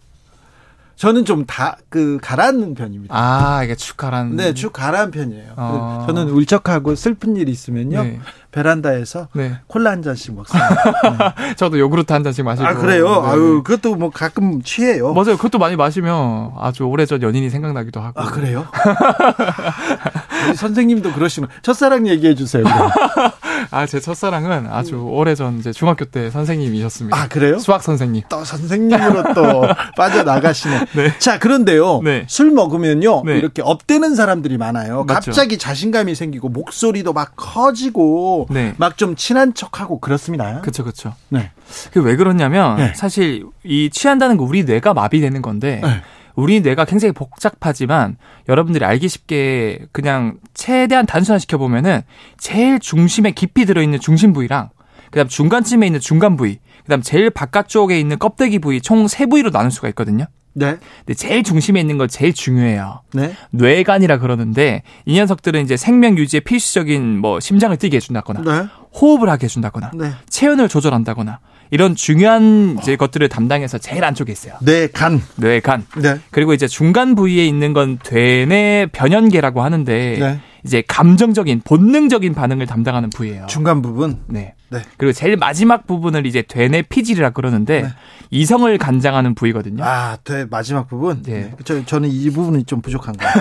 저는 1.04 1.26
좀 1.26 1.46
다, 1.46 1.76
그, 1.90 2.18
가라앉는 2.22 2.76
편입니다. 2.76 3.14
아, 3.14 3.62
이게 3.62 3.76
축하란. 3.76 4.38
네, 4.38 4.54
쭉 4.54 4.72
가라앉는 4.72 5.12
편이에요. 5.12 5.54
어. 5.58 6.06
저는 6.08 6.30
울적하고 6.30 6.96
슬픈 6.96 7.36
일이 7.36 7.52
있으면요. 7.52 8.04
네. 8.04 8.22
베란다에서 8.54 9.28
네. 9.34 9.60
콜라 9.68 9.92
한 9.92 10.02
잔씩 10.02 10.34
먹습니다. 10.34 11.36
저도 11.58 11.78
요구르트 11.78 12.14
한 12.14 12.24
잔씩 12.24 12.46
마시고. 12.46 12.66
아, 12.66 12.76
그래요? 12.76 13.22
네. 13.22 13.30
아유, 13.32 13.64
그것도 13.66 13.96
뭐 13.96 14.12
가끔 14.12 14.62
취해요. 14.62 15.14
맞아요. 15.14 15.36
그것도 15.36 15.58
많이 15.58 15.76
마시면 15.76 16.54
아주 16.58 16.86
오래전 16.86 17.22
연인이 17.22 17.50
생각나기도 17.50 18.00
하고. 18.00 18.22
아, 18.22 18.28
그래요? 18.28 18.66
선생님도 20.56 21.14
그러시면 21.14 21.50
첫사랑 21.62 22.08
얘기해 22.08 22.36
주세요. 22.36 22.64
아, 23.72 23.86
제 23.86 24.00
첫사랑은 24.00 24.68
아주 24.68 24.98
오래전 24.98 25.60
이제 25.60 25.72
중학교 25.72 26.06
때 26.06 26.30
선생님이셨습니다. 26.30 27.18
아, 27.18 27.28
그래요? 27.28 27.60
수학 27.60 27.82
선생님. 27.82 28.24
또 28.30 28.44
선생님으로 28.44 29.34
또 29.34 29.64
빠져나가시네. 29.98 30.86
네. 30.96 31.20
자, 31.20 31.40
그런데요. 31.40 32.02
네. 32.04 32.26
술 32.28 32.52
먹으면요. 32.52 33.24
네. 33.26 33.38
이렇게 33.38 33.62
업되는 33.62 34.16
사람들이 34.16 34.58
많아요. 34.58 35.04
맞죠. 35.06 35.32
갑자기 35.32 35.58
자신감이 35.58 36.16
생기고 36.16 36.50
목소리도 36.50 37.14
막 37.14 37.34
커지고 37.36 38.48
네. 38.50 38.74
막좀 38.78 39.16
친한 39.16 39.54
척하고 39.54 40.00
그렇습니다. 40.00 40.62
그쵸, 40.62 40.84
그쵸. 40.84 41.14
네. 41.30 41.52
그왜 41.94 42.16
그러냐면 42.16 42.78
네. 42.78 42.94
사실 42.96 43.46
이 43.64 43.90
취한다는 43.92 44.38
거 44.38 44.44
우리 44.44 44.64
뇌가 44.64 44.94
마비되는 44.94 45.42
건데 45.42 45.82
네. 45.84 46.02
우리 46.36 46.62
뇌가 46.62 46.86
굉장히 46.86 47.12
복잡하지만 47.12 48.18
여러분들이 48.50 48.84
알기 48.86 49.08
쉽게 49.08 49.86
그냥 49.92 50.38
최대한 50.54 51.06
단순화시켜 51.06 51.58
보면은 51.58 52.02
제일 52.38 52.80
중심에 52.80 53.32
깊이 53.32 53.66
들어 53.66 53.82
있는 53.82 54.00
중심 54.00 54.34
부위랑 54.34 54.70
그다음 55.12 55.28
중간쯤에 55.28 55.86
있는 55.86 56.00
중간 56.00 56.36
부위, 56.36 56.58
그다음 56.84 57.02
제일 57.04 57.30
바깥쪽에 57.30 58.00
있는 58.00 58.18
껍데기 58.18 58.58
부위 58.58 58.82
총 58.82 59.08
세 59.08 59.28
부위로 59.28 59.52
나눌 59.52 59.70
수가 59.70 59.88
있거든요. 59.90 60.26
네. 60.54 60.78
근데 61.00 61.14
제일 61.16 61.44
중심에 61.44 61.80
있는 61.80 61.98
거 61.98 62.08
제일 62.08 62.34
중요해요. 62.34 63.02
네. 63.14 63.34
뇌간이라 63.52 64.20
그러는데 64.20 64.84
이 65.06 65.16
녀석들은 65.16 65.64
이제 65.64 65.78
생명 65.78 66.18
유지에 66.18 66.42
필수적인 66.42 67.20
뭐 67.20 67.40
심장을 67.40 67.76
뛰게 67.76 67.98
해준다거나 67.98 68.42
네. 68.42 68.68
호흡을 68.94 69.30
하게 69.30 69.46
해준다거나 69.46 69.92
네. 69.96 70.12
체온을 70.30 70.70
조절한다거나 70.70 71.40
이런 71.72 71.96
중요한 71.96 72.78
이제 72.80 72.96
것들을 72.96 73.28
담당해서 73.30 73.80
제일 73.80 74.04
안쪽에 74.04 74.32
있어요. 74.32 74.54
네, 74.62 74.88
간. 74.88 75.22
뇌간. 75.38 75.86
네. 75.98 76.20
그리고 76.30 76.54
이제 76.54 76.68
중간 76.68 77.16
부위에 77.16 77.46
있는 77.48 77.74
건 77.74 77.98
되뇌 78.04 78.88
변연계라고 78.92 79.64
하는데 79.64 80.18
네. 80.20 80.40
이제 80.66 80.82
감정적인 80.88 81.62
본능적인 81.66 82.34
반응을 82.34 82.66
담당하는 82.68 83.10
부위예요. 83.10 83.48
중간 83.48 83.82
부분. 83.82 84.22
네. 84.28 84.54
네. 84.70 84.82
그리고 84.98 85.12
제일 85.14 85.36
마지막 85.38 85.86
부분을 85.86 86.26
이제 86.26 86.42
되뇌 86.42 86.82
피질이라 86.84 87.32
그러는데 87.32 87.82
네. 87.84 87.88
이성을 88.32 88.76
간장하는 88.78 89.36
부위거든요. 89.36 89.84
아, 89.84 90.18
네, 90.24 90.46
마지막 90.50 90.88
부분. 90.88 91.22
네. 91.22 91.34
네. 91.34 91.52
저, 91.66 91.86
저는 91.86 92.10
이 92.10 92.30
부분이 92.32 92.64
좀 92.64 92.82
부족한 92.82 93.16
거예요. 93.18 93.34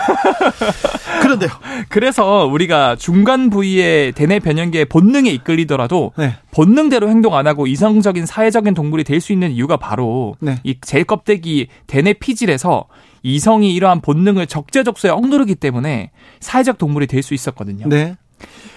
그런데요. 1.23 1.51
그래서 1.89 2.47
우리가 2.47 2.97
중간 2.97 3.49
부위의 3.51 4.13
대뇌 4.13 4.41
변연계의 4.41 4.87
본능에 4.87 5.31
이끌리더라도 5.31 6.13
네. 6.19 6.35
본능대로 6.51 7.09
행동 7.09 7.37
안 7.37 7.47
하고 7.47 7.67
이성적인 7.67 8.27
사회적인 8.27 8.75
동물이 8.75 9.05
될 9.05 9.23
수 9.23 9.33
있는 9.33 9.53
이유가 9.53 9.77
바로 9.77 10.35
네. 10.41 10.59
이 10.65 10.75
제일 10.81 11.05
껍데기 11.05 11.69
대뇌 11.87 12.15
피질에서 12.15 12.87
이성이 13.23 13.75
이러한 13.75 14.01
본능을 14.01 14.47
적재적소에 14.47 15.11
억누르기 15.11 15.55
때문에 15.55 16.11
사회적 16.41 16.79
동물이 16.79 17.07
될 17.07 17.23
수 17.23 17.35
있었거든요. 17.35 17.87
네. 17.89 18.17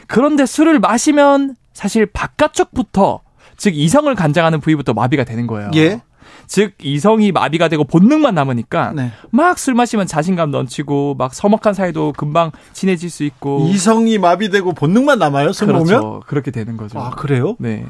그런데 0.08 0.46
술을 0.46 0.80
마시면 0.80 1.56
사실 1.74 2.06
바깥쪽부터 2.06 3.22
즉 3.58 3.76
이성을 3.76 4.14
간장하는 4.14 4.60
부위부터 4.60 4.94
마비가 4.94 5.24
되는 5.24 5.48
거예요. 5.48 5.72
예. 5.76 6.02
즉 6.48 6.74
이성이 6.84 7.32
마비가 7.32 7.70
되고 7.70 7.84
본능만 7.84 8.36
남으니까 8.36 8.92
네. 8.96 9.12
막술 9.32 9.74
마시면 9.74 10.06
자신감 10.06 10.52
넘치고 10.52 11.16
막 11.18 11.34
서먹한 11.34 11.74
사이도 11.74 12.14
금방 12.16 12.52
친해질 12.74 13.10
수 13.10 13.24
있고 13.24 13.68
이성이 13.72 14.20
마비되고 14.20 14.74
본능만 14.74 15.18
남아요, 15.18 15.54
술 15.54 15.68
그렇죠. 15.68 15.92
먹으면? 16.00 16.20
그렇게 16.28 16.52
되는 16.52 16.78
거죠. 16.78 17.00
아, 17.00 17.10
그래요? 17.12 17.56
네. 17.58 17.86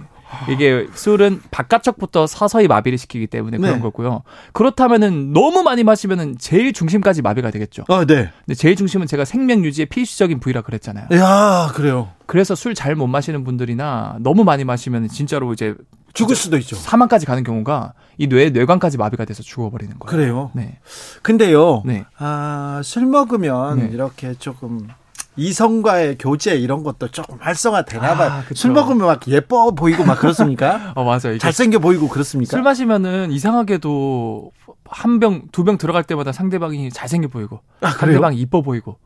이게 0.49 0.87
술은 0.93 1.41
바깥쪽부터 1.51 2.27
서서히 2.27 2.67
마비를 2.67 2.97
시키기 2.97 3.27
때문에 3.27 3.57
그런 3.57 3.75
네. 3.75 3.79
거고요. 3.79 4.23
그렇다면은 4.53 5.33
너무 5.33 5.63
많이 5.63 5.83
마시면은 5.83 6.37
제일 6.37 6.73
중심까지 6.73 7.21
마비가 7.21 7.51
되겠죠. 7.51 7.85
아, 7.87 8.05
네. 8.05 8.31
근데 8.45 8.55
제일 8.55 8.75
중심은 8.75 9.07
제가 9.07 9.23
생명 9.25 9.63
유지의 9.63 9.85
필수적인 9.87 10.39
부위라 10.39 10.61
그랬잖아요. 10.61 11.07
야, 11.13 11.71
그래요. 11.73 12.09
그래서 12.25 12.55
술 12.55 12.73
잘 12.75 12.95
못 12.95 13.07
마시는 13.07 13.43
분들이나 13.43 14.17
너무 14.19 14.43
많이 14.43 14.63
마시면 14.63 15.07
진짜로 15.09 15.53
이제 15.53 15.75
죽을 16.13 16.35
수도 16.35 16.57
있죠. 16.57 16.75
사망까지 16.77 17.25
가는 17.25 17.43
경우가 17.43 17.93
이 18.17 18.27
뇌 18.27 18.49
뇌관까지 18.49 18.97
마비가 18.97 19.25
돼서 19.25 19.43
죽어버리는 19.43 19.99
거예요. 19.99 20.09
그래요. 20.17 20.51
네. 20.53 20.79
근데요. 21.21 21.83
네. 21.85 22.05
아, 22.17 22.81
술 22.83 23.05
먹으면 23.05 23.79
네. 23.79 23.89
이렇게 23.93 24.33
조금 24.35 24.87
이성과의 25.37 26.17
교제 26.19 26.55
이런 26.55 26.83
것도 26.83 27.09
조금 27.09 27.37
활성화되나 27.41 28.15
봐요. 28.15 28.29
아. 28.31 28.43
술 28.53 28.71
먹으면 28.71 29.05
막 29.07 29.27
예뻐 29.27 29.71
보이고 29.71 30.03
막 30.03 30.19
그렇습니까? 30.19 30.93
어 30.95 31.03
맞아요. 31.03 31.37
잘생겨 31.37 31.79
보이고 31.79 32.07
그렇습니까? 32.07 32.51
술 32.51 32.61
마시면은 32.63 33.31
이상하게도 33.31 34.51
한 34.85 35.19
병, 35.19 35.43
두 35.51 35.63
병 35.63 35.77
들어갈 35.77 36.03
때마다 36.03 36.31
상대방이 36.31 36.89
잘생겨 36.91 37.27
보이고 37.27 37.59
아? 37.81 37.89
상대방이 37.91 38.37
이뻐 38.37 38.61
보이고 38.61 38.97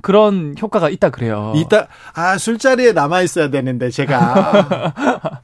그런 0.00 0.54
효과가 0.60 0.90
있다 0.90 1.10
그래요. 1.10 1.52
이따 1.56 1.88
아 2.14 2.38
술자리에 2.38 2.92
남아 2.92 3.22
있어야 3.22 3.50
되는데 3.50 3.90
제가 3.90 4.94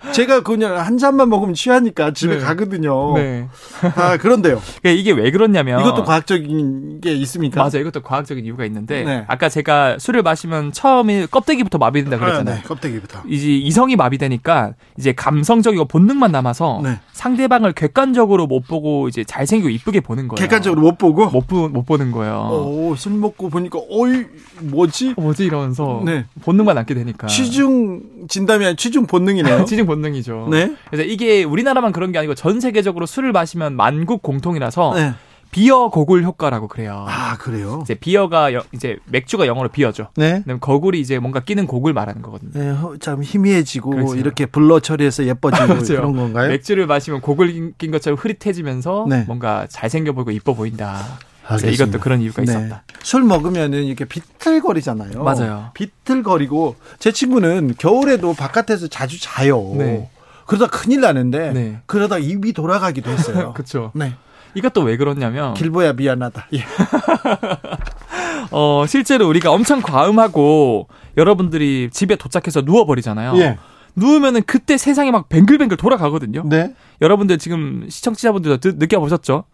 제가 0.13 0.43
그냥 0.43 0.79
한 0.79 0.97
잔만 0.99 1.29
먹으면 1.29 1.55
취하니까 1.55 2.13
집에 2.13 2.37
네. 2.39 2.41
가거든요. 2.41 3.15
네. 3.15 3.49
아 3.97 4.17
그런데요. 4.17 4.61
그러니까 4.83 5.01
이게 5.01 5.13
왜 5.13 5.31
그러냐면 5.31 5.81
이것도 5.81 6.05
과학적인 6.05 7.01
게 7.01 7.15
있습니까? 7.15 7.61
맞아요. 7.61 7.81
이것도 7.81 8.03
과학적인 8.03 8.45
이유가 8.45 8.65
있는데 8.67 9.03
네. 9.03 9.25
아까 9.27 9.49
제가 9.49 9.99
술을 9.99 10.23
마시면 10.23 10.73
처음에 10.73 11.27
껍데기부터 11.27 11.79
마비된다 11.79 12.19
그랬잖아요. 12.19 12.55
아, 12.55 12.59
네, 12.59 12.63
껍데기부터. 12.63 13.23
이제 13.29 13.49
이성이 13.49 13.97
마비되니까 13.97 14.75
이제 14.99 15.13
감성적이고 15.13 15.87
본능만 15.87 16.31
남아서 16.33 16.81
네. 16.83 17.01
상대방을 17.13 17.73
객관적으로 17.73 18.47
못 18.47 18.67
보고 18.67 19.09
이제 19.09 19.25
잘생기고 19.25 19.71
이쁘게 19.71 20.01
보는 20.01 20.29
거예요. 20.29 20.37
객관적으로 20.37 20.81
못 20.81 20.99
보고. 20.99 21.27
못, 21.29 21.47
보, 21.47 21.69
못 21.69 21.85
보는 21.85 22.13
거예요. 22.13 22.49
오, 22.51 22.95
술 22.97 23.13
먹고 23.13 23.49
보니까 23.51 23.79
어이 23.91 24.27
뭐지? 24.61 25.15
어, 25.17 25.21
뭐지 25.21 25.45
이러면서 25.45 26.03
네. 26.05 26.25
본능만 26.43 26.75
남게 26.75 26.95
되니까. 26.95 27.27
취중 27.27 28.03
진담이 28.29 28.65
아니라 28.65 28.77
취중 28.77 29.07
본능이네요. 29.07 29.65
취중 29.67 29.87
본능이죠. 29.87 30.49
네. 30.51 30.75
그래서 30.91 31.05
이게 31.09 31.45
우리나라만 31.45 31.93
그런 31.93 32.13
게 32.13 32.19
아니고 32.19 32.35
전 32.35 32.61
세계적으로 32.61 33.07
술을 33.07 33.33
마시면 33.33 33.75
만국 33.77 34.23
공통이라서 34.23 34.93
네. 34.95 35.13
beer 35.51 35.89
goggle 35.89 36.25
효과라고 36.25 36.67
그래요. 36.67 37.05
아 37.09 37.37
그래요. 37.37 37.79
이제 37.83 37.95
beer가 37.95 38.53
여- 38.55 38.65
이제 38.73 38.97
맥주가 39.07 39.47
영어로 39.47 39.69
beer죠. 39.69 40.09
네. 40.17 40.41
그다음 40.41 40.59
goggle이 40.59 40.99
이제 40.99 41.21
뭔가 41.21 41.39
끼는 41.41 41.69
고글 41.69 41.93
말하는 41.93 42.23
거거든요. 42.23 42.51
네, 42.55 42.71
허- 42.71 42.97
참 42.99 43.23
희미해지고 43.23 43.91
그렇죠. 43.91 44.17
이렇게 44.17 44.47
blur 44.47 44.81
처리해서 44.81 45.27
예뻐지고 45.27 45.67
맞아요. 45.69 45.83
그런 45.87 46.17
건가요? 46.17 46.49
맥주를 46.49 46.89
마시면 46.89 47.21
고글 47.21 47.53
낀- 47.53 47.75
낀 47.79 47.91
것처럼 47.93 48.19
흐릿해지면서 48.19 49.07
네. 49.09 49.23
뭔가 49.29 49.67
잘생겨 49.69 50.11
보이고 50.13 50.33
이뻐 50.33 50.55
보인다. 50.55 51.01
알겠습니다. 51.47 51.85
이것도 51.85 52.01
그런 52.01 52.21
이유가 52.21 52.43
네. 52.43 52.51
있었다. 52.51 52.83
술 53.03 53.23
먹으면은 53.23 53.85
이렇게 53.85 54.05
비틀거리잖아요. 54.05 55.23
맞아요. 55.23 55.71
비틀거리고 55.75 56.77
제 56.99 57.13
친구는 57.13 57.75
겨울에도 57.79 58.35
바깥에서 58.35 58.89
자주 58.89 59.21
자요. 59.21 59.75
네. 59.77 60.11
그러다 60.47 60.67
큰일 60.69 61.01
나는데 61.01 61.53
네. 61.53 61.81
그러다 61.87 62.19
입이 62.19 62.53
돌아가기도 62.53 63.11
했어요. 63.11 63.53
그렇죠. 63.57 63.93
네. 63.95 64.15
이것도 64.55 64.83
왜 64.83 64.97
그러냐면 64.97 65.55
길보야 65.55 65.95
미안하다. 65.95 66.47
예. 66.55 66.65
어 68.53 68.85
실제로 68.87 69.29
우리가 69.29 69.51
엄청 69.51 69.83
과음하고 69.83 70.89
여러분들이 71.17 71.91
집에 71.93 72.15
도착해서 72.17 72.63
누워 72.63 72.85
버리잖아요. 72.87 73.37
예. 73.39 73.59
누우면은 73.97 74.43
그때 74.47 74.77
세상이 74.77 75.11
막 75.11 75.29
뱅글뱅글 75.29 75.77
돌아가거든요. 75.77 76.43
네. 76.47 76.75
여러분들 77.01 77.39
지금 77.39 77.87
시청자분들도 77.89 78.57
드- 78.59 78.77
느껴보셨죠? 78.79 79.45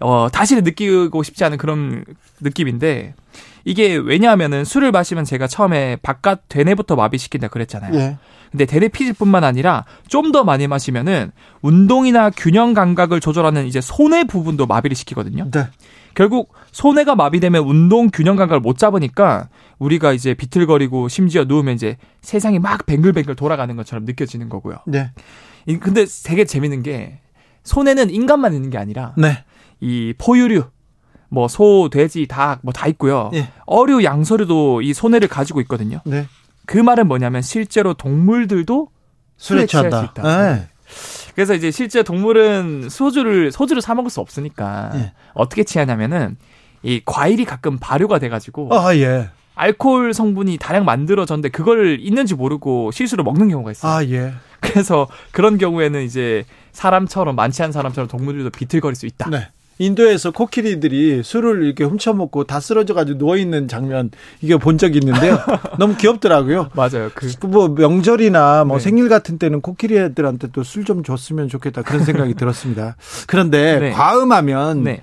어, 0.00 0.28
다시는 0.32 0.62
느끼고 0.64 1.22
싶지 1.22 1.44
않은 1.44 1.58
그런 1.58 2.04
느낌인데, 2.40 3.14
이게 3.64 3.96
왜냐하면은 3.96 4.64
술을 4.64 4.90
마시면 4.92 5.24
제가 5.24 5.46
처음에 5.46 5.96
바깥 6.02 6.42
되뇌부터 6.48 6.96
마비시킨다 6.96 7.48
그랬잖아요. 7.48 7.94
예. 7.98 8.16
근데 8.50 8.64
대뇌 8.66 8.88
피질뿐만 8.88 9.44
아니라 9.44 9.84
좀 10.08 10.32
더 10.32 10.44
많이 10.44 10.66
마시면은 10.68 11.32
운동이나 11.62 12.30
균형 12.30 12.74
감각을 12.74 13.20
조절하는 13.20 13.66
이제 13.66 13.80
손의 13.80 14.26
부분도 14.26 14.66
마비를 14.66 14.94
시키거든요. 14.96 15.50
네. 15.50 15.66
결국 16.14 16.52
손해가 16.72 17.14
마비되면 17.14 17.62
운동 17.64 18.10
균형 18.12 18.36
감각을 18.36 18.60
못 18.60 18.78
잡으니까 18.78 19.48
우리가 19.78 20.12
이제 20.12 20.34
비틀거리고 20.34 21.08
심지어 21.08 21.44
누우면 21.44 21.74
이제 21.74 21.96
세상이 22.22 22.58
막 22.58 22.86
뱅글뱅글 22.86 23.34
돌아가는 23.36 23.74
것처럼 23.76 24.04
느껴지는 24.04 24.48
거고요. 24.48 24.78
네. 24.86 25.12
근데 25.80 26.04
되게 26.24 26.44
재밌는 26.44 26.82
게 26.82 27.20
손해는 27.64 28.10
인간만 28.10 28.54
있는 28.54 28.70
게 28.70 28.78
아니라 28.78 29.14
네. 29.16 29.44
이 29.80 30.12
포유류 30.18 30.64
뭐 31.28 31.46
소, 31.48 31.88
돼지, 31.92 32.26
닭 32.26 32.60
뭐 32.64 32.72
다 32.72 32.88
있고요. 32.88 33.30
예. 33.34 33.48
어류, 33.66 34.02
양서류도 34.02 34.82
이 34.82 34.92
손해를 34.92 35.28
가지고 35.28 35.60
있거든요. 35.62 36.00
네. 36.04 36.26
그 36.66 36.78
말은 36.78 37.08
뭐냐면 37.08 37.42
실제로 37.42 37.94
동물들도 37.94 38.88
술에 39.36 39.66
취할. 39.66 39.90
수 39.90 40.04
있다. 40.04 40.22
네. 40.22 40.68
그래서 41.34 41.54
이제 41.54 41.70
실제 41.70 42.02
동물은 42.02 42.88
소주를 42.90 43.52
소주를 43.52 43.80
사 43.80 43.94
먹을 43.94 44.10
수 44.10 44.20
없으니까 44.20 44.90
예. 44.94 45.12
어떻게 45.32 45.64
취하냐면은 45.64 46.36
이 46.82 47.00
과일이 47.04 47.44
가끔 47.44 47.78
발효가 47.78 48.18
돼가지고 48.18 48.68
아, 48.76 48.94
예. 48.96 49.30
알코올 49.54 50.14
성분이 50.14 50.58
다량 50.58 50.84
만들어졌는데 50.84 51.50
그걸 51.50 51.98
있는지 52.00 52.34
모르고 52.34 52.90
실수로 52.92 53.24
먹는 53.24 53.48
경우가 53.48 53.70
있어요. 53.72 53.92
아, 53.92 54.04
예. 54.04 54.32
그래서 54.60 55.06
그런 55.32 55.58
경우에는 55.58 56.02
이제 56.02 56.44
사람처럼 56.72 57.38
않은 57.38 57.72
사람처럼 57.72 58.08
동물들도 58.08 58.50
비틀거릴 58.50 58.94
수 58.94 59.06
있다. 59.06 59.28
네. 59.30 59.48
인도에서 59.80 60.30
코끼리들이 60.30 61.22
술을 61.24 61.64
이렇게 61.64 61.84
훔쳐먹고 61.84 62.44
다 62.44 62.60
쓰러져가지고 62.60 63.18
누워있는 63.18 63.66
장면, 63.66 64.10
이게 64.42 64.56
본 64.58 64.76
적이 64.76 64.98
있는데요. 64.98 65.38
너무 65.80 65.96
귀엽더라고요. 65.96 66.68
맞아요. 66.74 67.10
그 67.14 67.46
뭐 67.46 67.68
명절이나 67.68 68.64
뭐 68.64 68.76
네. 68.76 68.84
생일 68.84 69.08
같은 69.08 69.38
때는 69.38 69.62
코끼리 69.62 69.96
애들한테 69.98 70.48
또 70.48 70.60
술 70.60 70.84
좀 70.84 71.02
줬으면 71.02 71.48
좋겠다 71.48 71.82
그런 71.82 72.04
생각이 72.04 72.34
들었습니다. 72.36 72.96
그런데 73.26 73.78
네. 73.80 73.90
과음하면 73.92 74.84
네. 74.84 75.02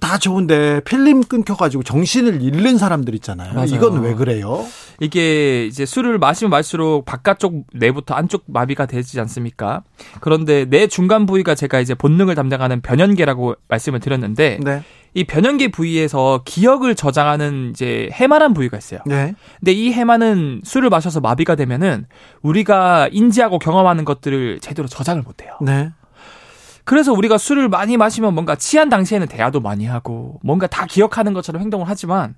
다 0.00 0.18
좋은데 0.18 0.80
필름 0.80 1.22
끊겨가지고 1.22 1.82
정신을 1.82 2.42
잃는 2.42 2.78
사람들 2.78 3.14
있잖아요. 3.16 3.54
맞아요. 3.54 3.66
이건 3.66 4.00
왜 4.02 4.14
그래요? 4.14 4.64
이게 5.00 5.66
이제 5.66 5.86
술을 5.86 6.18
마시면 6.18 6.50
마실수록 6.50 7.04
바깥쪽 7.04 7.66
뇌부터 7.74 8.14
안쪽 8.14 8.44
마비가 8.46 8.86
되지 8.86 9.18
않습니까? 9.20 9.82
그런데 10.20 10.64
뇌 10.66 10.86
중간 10.86 11.26
부위가 11.26 11.54
제가 11.54 11.80
이제 11.80 11.94
본능을 11.94 12.34
담당하는 12.34 12.80
변연계라고 12.80 13.56
말씀을 13.68 14.00
드렸는데 14.00 14.60
네, 14.62 14.82
이 15.14 15.24
변연계 15.24 15.68
부위에서 15.68 16.42
기억을 16.44 16.94
저장하는 16.94 17.70
이제 17.70 18.08
해마란 18.12 18.54
부위가 18.54 18.76
있어요. 18.78 19.00
네, 19.06 19.34
근데 19.60 19.72
이 19.72 19.92
해마는 19.92 20.62
술을 20.64 20.90
마셔서 20.90 21.20
마비가 21.20 21.54
되면은 21.56 22.06
우리가 22.42 23.08
인지하고 23.10 23.58
경험하는 23.58 24.04
것들을 24.04 24.60
제대로 24.60 24.88
저장을 24.88 25.22
못 25.22 25.42
해요. 25.42 25.56
네. 25.60 25.90
그래서 26.84 27.12
우리가 27.12 27.38
술을 27.38 27.68
많이 27.68 27.96
마시면 27.96 28.34
뭔가 28.34 28.56
취한 28.56 28.88
당시에는 28.88 29.26
대화도 29.26 29.60
많이 29.60 29.86
하고 29.86 30.38
뭔가 30.42 30.66
다 30.66 30.86
기억하는 30.86 31.32
것처럼 31.32 31.62
행동을 31.62 31.88
하지만 31.88 32.34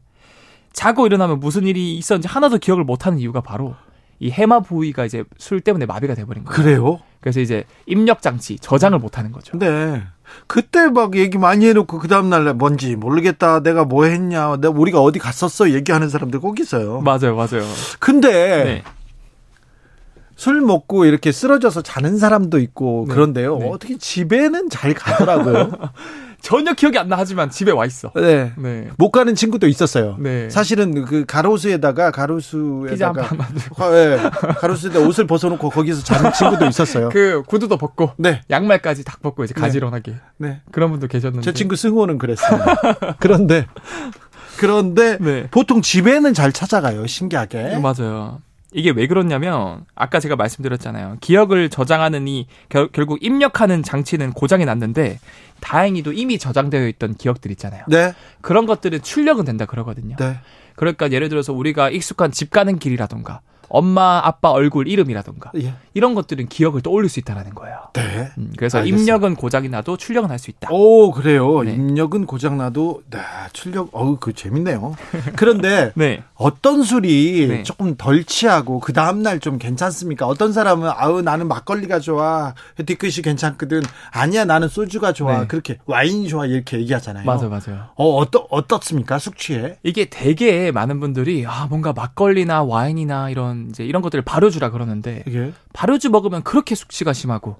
자고 0.72 1.06
일어나면 1.06 1.40
무슨 1.40 1.66
일이 1.66 1.96
있었는지 1.96 2.28
하나도 2.28 2.58
기억을 2.58 2.84
못 2.84 3.06
하는 3.06 3.18
이유가 3.18 3.40
바로 3.40 3.74
이 4.18 4.30
해마 4.30 4.60
부위가 4.60 5.04
이제 5.04 5.24
술 5.38 5.60
때문에 5.60 5.86
마비가 5.86 6.14
돼버린 6.14 6.44
거예요. 6.44 6.56
그래요? 6.56 7.00
그래서 7.20 7.40
이제 7.40 7.64
입력 7.86 8.22
장치 8.22 8.56
저장을 8.58 8.98
못 8.98 9.18
하는 9.18 9.32
거죠. 9.32 9.58
네. 9.58 10.02
그때 10.46 10.88
막 10.88 11.16
얘기 11.16 11.38
많이 11.38 11.66
해놓고 11.66 11.98
그 11.98 12.08
다음 12.08 12.30
날 12.30 12.52
뭔지 12.54 12.96
모르겠다. 12.96 13.60
내가 13.60 13.84
뭐 13.84 14.04
했냐. 14.04 14.56
내가 14.56 14.70
우리가 14.70 15.00
어디 15.00 15.18
갔었어. 15.18 15.70
얘기하는 15.70 16.08
사람들 16.08 16.40
꼭 16.40 16.60
있어요. 16.60 17.00
맞아요, 17.00 17.36
맞아요. 17.36 17.62
근데 17.98 18.64
네. 18.64 18.82
술 20.36 20.60
먹고 20.60 21.06
이렇게 21.06 21.32
쓰러져서 21.32 21.82
자는 21.82 22.18
사람도 22.18 22.58
있고 22.60 23.06
네. 23.08 23.14
그런데요. 23.14 23.58
네. 23.58 23.68
어떻게 23.70 23.96
집에는 23.98 24.68
잘 24.70 24.92
가더라고요. 24.94 25.72
전혀 26.42 26.74
기억이 26.74 26.96
안 26.98 27.08
나 27.08 27.16
하지만 27.18 27.50
집에 27.50 27.72
와 27.72 27.86
있어. 27.86 28.12
네. 28.14 28.52
네. 28.56 28.88
못 28.98 29.10
가는 29.10 29.34
친구도 29.34 29.66
있었어요. 29.66 30.16
네. 30.20 30.48
사실은 30.50 31.04
그 31.06 31.24
가로수에다가 31.24 32.10
가로수에다가 32.12 33.28
예, 33.92 34.18
가로수에다 34.60 35.00
옷을 35.00 35.26
벗어 35.26 35.48
놓고 35.48 35.70
거기서 35.70 36.02
자는 36.04 36.32
친구도 36.32 36.66
있었어요. 36.66 37.08
그 37.08 37.42
구두도 37.46 37.78
벗고 37.78 38.10
네, 38.18 38.42
양말까지 38.50 39.04
딱 39.04 39.22
벗고 39.22 39.42
이제 39.44 39.54
네. 39.54 39.60
가지런하게 39.60 40.14
네. 40.36 40.60
그런 40.70 40.90
분도 40.90 41.06
계셨는데. 41.08 41.44
제 41.44 41.52
친구 41.52 41.74
승호는 41.74 42.18
그랬습니다. 42.18 42.74
그런데 43.18 43.66
그런데 44.58 45.18
네. 45.20 45.48
보통 45.50 45.82
집에는 45.82 46.32
잘 46.34 46.52
찾아가요. 46.52 47.06
신기하게. 47.06 47.78
맞아요. 47.78 48.40
이게 48.76 48.90
왜 48.90 49.06
그렇냐면 49.06 49.86
아까 49.94 50.20
제가 50.20 50.36
말씀드렸잖아요. 50.36 51.16
기억을 51.22 51.70
저장하는 51.70 52.28
이 52.28 52.46
결, 52.68 52.88
결국 52.92 53.24
입력하는 53.24 53.82
장치는 53.82 54.34
고장이 54.34 54.66
났는데 54.66 55.18
다행히도 55.60 56.12
이미 56.12 56.38
저장되어 56.38 56.86
있던 56.88 57.14
기억들 57.14 57.50
있잖아요. 57.52 57.84
네, 57.88 58.12
그런 58.42 58.66
것들은 58.66 59.00
출력은 59.00 59.46
된다 59.46 59.64
그러거든요. 59.64 60.16
네, 60.16 60.38
그러니까 60.74 61.10
예를 61.10 61.30
들어서 61.30 61.54
우리가 61.54 61.88
익숙한 61.88 62.32
집 62.32 62.50
가는 62.50 62.78
길이라던가 62.78 63.40
엄마 63.68 64.20
아빠 64.24 64.50
얼굴 64.50 64.88
이름이라던가 64.88 65.52
예, 65.60 65.74
이런 65.94 66.14
것들은 66.14 66.48
기억을 66.48 66.82
떠올릴 66.82 67.08
수 67.08 67.18
있다라는 67.20 67.54
거예요. 67.54 67.78
네. 67.94 68.28
음, 68.38 68.52
그래서 68.56 68.78
알겠어요. 68.78 69.00
입력은 69.00 69.34
고장이 69.36 69.68
나도 69.68 69.96
출력은 69.96 70.30
할 70.30 70.38
수 70.38 70.50
있다. 70.50 70.68
오 70.70 71.10
그래요. 71.12 71.62
네. 71.62 71.72
입력은 71.72 72.26
고장 72.26 72.58
나도 72.58 73.02
네, 73.10 73.18
출력. 73.54 73.88
어우 73.92 74.18
그 74.20 74.32
재밌네요. 74.34 74.94
그런데 75.36 75.92
네. 75.96 76.22
어떤 76.34 76.82
술이 76.82 77.46
네. 77.48 77.62
조금 77.62 77.96
덜 77.96 78.22
취하고 78.24 78.80
그 78.80 78.92
다음 78.92 79.22
날 79.22 79.40
좀 79.40 79.58
괜찮습니까? 79.58 80.26
어떤 80.26 80.52
사람은 80.52 80.90
아우 80.94 81.22
나는 81.22 81.48
막걸리가 81.48 82.00
좋아 82.00 82.54
뒤끝이 82.84 83.22
괜찮거든. 83.22 83.82
아니야 84.10 84.44
나는 84.44 84.68
소주가 84.68 85.12
좋아. 85.12 85.40
네. 85.40 85.46
그렇게 85.46 85.78
와인이 85.86 86.28
좋아 86.28 86.44
이렇게 86.46 86.78
얘기하잖아요. 86.80 87.24
맞아 87.24 87.48
맞아요. 87.48 87.84
어 87.96 88.16
어떠 88.16 88.46
어떻습니까 88.50 89.18
숙취에? 89.18 89.78
이게 89.82 90.06
되게 90.10 90.70
많은 90.72 91.00
분들이 91.00 91.44
아 91.46 91.66
뭔가 91.68 91.92
막걸리나 91.92 92.62
와인이나 92.64 93.30
이런 93.30 93.55
이제 93.70 93.84
이런 93.84 94.02
것들을 94.02 94.22
발효주라 94.24 94.70
그러는데 94.70 95.22
이게 95.26 95.52
발효주 95.72 96.10
먹으면 96.10 96.42
그렇게 96.42 96.74
숙취가 96.74 97.12
심하고 97.12 97.56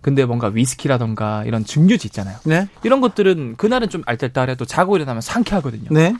근데 0.00 0.24
뭔가 0.26 0.48
위스키라던가 0.48 1.44
이런 1.44 1.64
증류주 1.64 2.06
있잖아요. 2.08 2.36
네, 2.44 2.68
이런 2.82 3.00
것들은 3.00 3.56
그날은 3.56 3.88
좀 3.88 4.02
알뜰딸해도 4.04 4.66
자고 4.66 4.96
일어나면 4.96 5.22
상쾌하거든요. 5.22 5.88
네, 5.90 6.14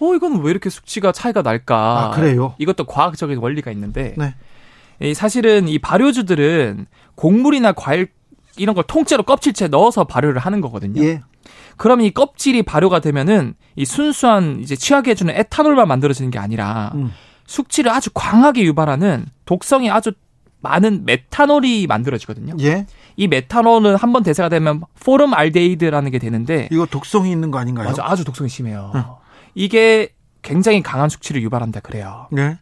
어 0.00 0.14
이건 0.14 0.42
왜 0.42 0.50
이렇게 0.50 0.70
숙취가 0.70 1.12
차이가 1.12 1.42
날까? 1.42 1.76
아, 1.76 2.10
그래요? 2.10 2.54
이것도 2.58 2.84
과학적인 2.84 3.38
원리가 3.38 3.70
있는데 3.70 4.14
네. 4.18 4.34
이 5.00 5.14
사실은 5.14 5.68
이 5.68 5.78
발효주들은 5.78 6.86
곡물이나 7.14 7.72
과일 7.72 8.08
이런 8.56 8.74
걸 8.74 8.84
통째로 8.86 9.22
껍질째 9.22 9.68
넣어서 9.68 10.04
발효를 10.04 10.40
하는 10.40 10.60
거거든요. 10.60 11.02
예, 11.04 11.22
그럼 11.76 12.00
이 12.00 12.10
껍질이 12.10 12.64
발효가 12.64 13.00
되면은 13.00 13.54
이 13.76 13.84
순수한 13.84 14.58
이제 14.60 14.76
취하게 14.76 15.12
해주는 15.12 15.32
에탄올만 15.34 15.88
만들어지는 15.88 16.30
게 16.30 16.38
아니라 16.38 16.92
음. 16.94 17.12
숙취를 17.52 17.92
아주 17.92 18.10
광하게 18.14 18.62
유발하는 18.64 19.26
독성이 19.44 19.90
아주 19.90 20.12
많은 20.60 21.04
메탄올이 21.04 21.86
만들어지거든요. 21.86 22.54
예. 22.60 22.86
이 23.16 23.28
메탄올은 23.28 23.96
한 23.96 24.12
번 24.12 24.22
대사가 24.22 24.48
되면 24.48 24.80
포름 25.00 25.34
알데히드라는 25.34 26.10
게 26.10 26.18
되는데 26.18 26.68
이거 26.72 26.86
독성이 26.86 27.30
있는 27.30 27.50
거 27.50 27.58
아닌가요? 27.58 27.88
아주 27.88 28.00
아주 28.02 28.24
독성이 28.24 28.48
심해요. 28.48 28.92
응. 28.94 29.04
이게 29.54 30.08
굉장히 30.40 30.82
강한 30.82 31.08
숙취를 31.08 31.42
유발한다 31.42 31.80
그래요. 31.80 32.26
네, 32.32 32.58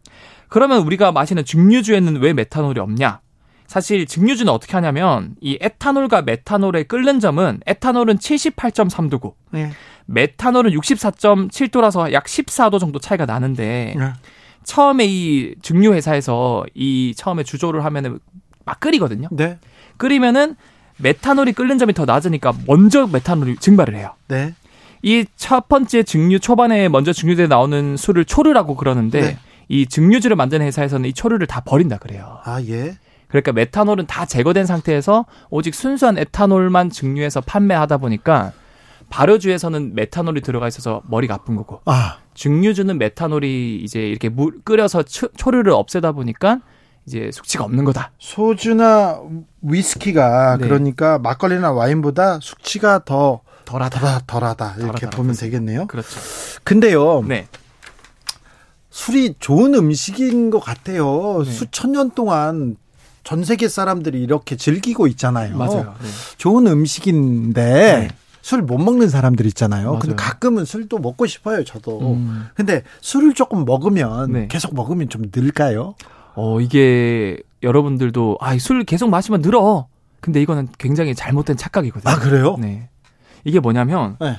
그러면 0.49 0.83
우리가 0.83 1.13
마시는 1.13 1.45
증류주에는 1.45 2.17
왜 2.21 2.33
메탄올이 2.33 2.81
없냐? 2.81 3.21
사실 3.69 4.05
증류주는 4.07 4.53
어떻게 4.53 4.73
하냐면 4.73 5.37
이 5.41 5.57
에탄올과 5.61 6.23
메탄올의 6.23 6.85
끓는 6.89 7.21
점은 7.21 7.61
에탄올은 7.67 8.19
78.3도고 8.19 9.35
네, 9.53 9.71
메탄올은 10.07 10.73
64.7도라서 10.73 12.13
약 12.13 12.25
14도 12.25 12.81
정도 12.81 12.99
차이가 12.99 13.27
나는데 13.27 13.95
네. 13.97 14.13
처음에 14.65 15.05
이 15.07 15.55
증류 15.63 15.93
회사에서 15.95 16.65
이 16.75 17.15
처음에 17.17 17.43
주조를 17.43 17.85
하면은 17.85 18.19
막 18.65 18.81
끓이거든요. 18.81 19.29
네, 19.33 19.59
끓이면은 19.97 20.57
메탄올이 20.99 21.53
끓는 21.53 21.79
점이 21.79 21.95
더 21.95 22.05
낮으니까 22.05 22.53
먼저 22.67 23.07
메탄올이 23.07 23.57
증발을 23.57 23.95
해요. 23.97 24.15
네. 24.29 24.55
이 25.03 25.25
첫 25.37 25.69
번째 25.69 26.03
증류 26.03 26.41
초반에 26.41 26.89
먼저 26.89 27.13
증류돼 27.15 27.47
나오는 27.47 27.97
술을 27.97 28.27
초류라고 28.27 28.77
그러는데 28.77 29.21
네. 29.21 29.39
이 29.69 29.87
증류주를 29.87 30.37
만드는 30.37 30.67
회사에서는 30.67 31.09
이 31.09 31.13
초류를 31.15 31.47
다 31.47 31.61
버린다 31.61 31.97
그래요. 31.97 32.39
아 32.45 32.61
예. 32.63 32.99
그러니까 33.29 33.53
메탄올은 33.53 34.07
다 34.07 34.27
제거된 34.27 34.67
상태에서 34.67 35.25
오직 35.49 35.75
순수한 35.75 36.19
에탄올만 36.19 36.91
증류해서 36.91 37.41
판매하다 37.41 37.97
보니까 37.99 38.53
발효주에서는 39.11 39.95
메탄올이 39.95 40.41
들어가 40.41 40.67
있어서 40.69 41.03
머리가 41.09 41.35
아픈 41.35 41.57
거고 41.57 41.81
아, 41.85 42.19
증류주는 42.35 42.97
메탄올이 42.97 43.81
이제 43.85 44.01
이렇게 44.01 44.29
물 44.29 44.61
끓여서 44.65 45.03
초, 45.03 45.29
초류를 45.37 45.73
없애다 45.73 46.13
보니까 46.13 46.61
이제 47.07 47.31
숙취가 47.33 47.65
없는 47.65 47.85
거다. 47.85 48.13
소주나 48.19 49.21
위스키가 49.63 50.57
네. 50.59 50.65
그러니까 50.67 51.19
막걸리나 51.19 51.73
와인보다 51.73 52.39
숙취가 52.41 53.05
더 53.05 53.41
덜하다. 53.65 54.01
덜하, 54.01 54.21
덜하다 54.27 54.75
이렇게 54.79 55.01
덜하다. 55.01 55.17
보면 55.17 55.35
되겠네요. 55.35 55.87
그렇죠. 55.87 56.09
근데요, 56.65 57.23
네. 57.27 57.47
술이 58.91 59.35
좋은 59.39 59.75
음식인 59.75 60.51
것 60.51 60.61
같아요. 60.61 61.43
네. 61.45 61.51
수천 61.51 61.93
년 61.93 62.11
동안 62.11 62.77
전 63.23 63.45
세계 63.45 63.69
사람들이 63.69 64.21
이렇게 64.23 64.57
즐기고 64.57 65.07
있잖아요. 65.09 65.57
맞아요. 65.57 65.95
네. 66.01 66.09
좋은 66.39 66.67
음식인데 66.67 67.63
네. 67.63 68.09
술 68.43 68.63
못 68.63 68.79
먹는 68.79 69.09
사람들 69.09 69.47
있잖아요. 69.47 69.87
맞아요. 69.89 69.99
근데 69.99 70.17
가끔은 70.17 70.65
술도 70.65 70.99
먹고 70.99 71.27
싶어요, 71.27 71.65
저도. 71.65 72.15
음. 72.15 72.47
근데 72.55 72.83
술을 73.01 73.35
조금 73.35 73.65
먹으면 73.65 74.33
네. 74.33 74.49
계속 74.49 74.75
먹으면 74.75 75.09
좀 75.09 75.25
늘까요? 75.35 75.95
어, 76.35 76.61
이게 76.61 77.39
여러분들도 77.63 78.39
아, 78.41 78.57
술 78.59 78.85
계속 78.85 79.11
마시면 79.11 79.43
늘어. 79.43 79.87
근데 80.21 80.41
이거는 80.43 80.69
굉장히 80.79 81.15
잘못된 81.15 81.57
착각이거든요. 81.57 82.13
아, 82.13 82.19
그래요? 82.19 82.57
네. 82.59 82.89
이게 83.45 83.61
뭐냐면 83.61 84.17
네. 84.21 84.39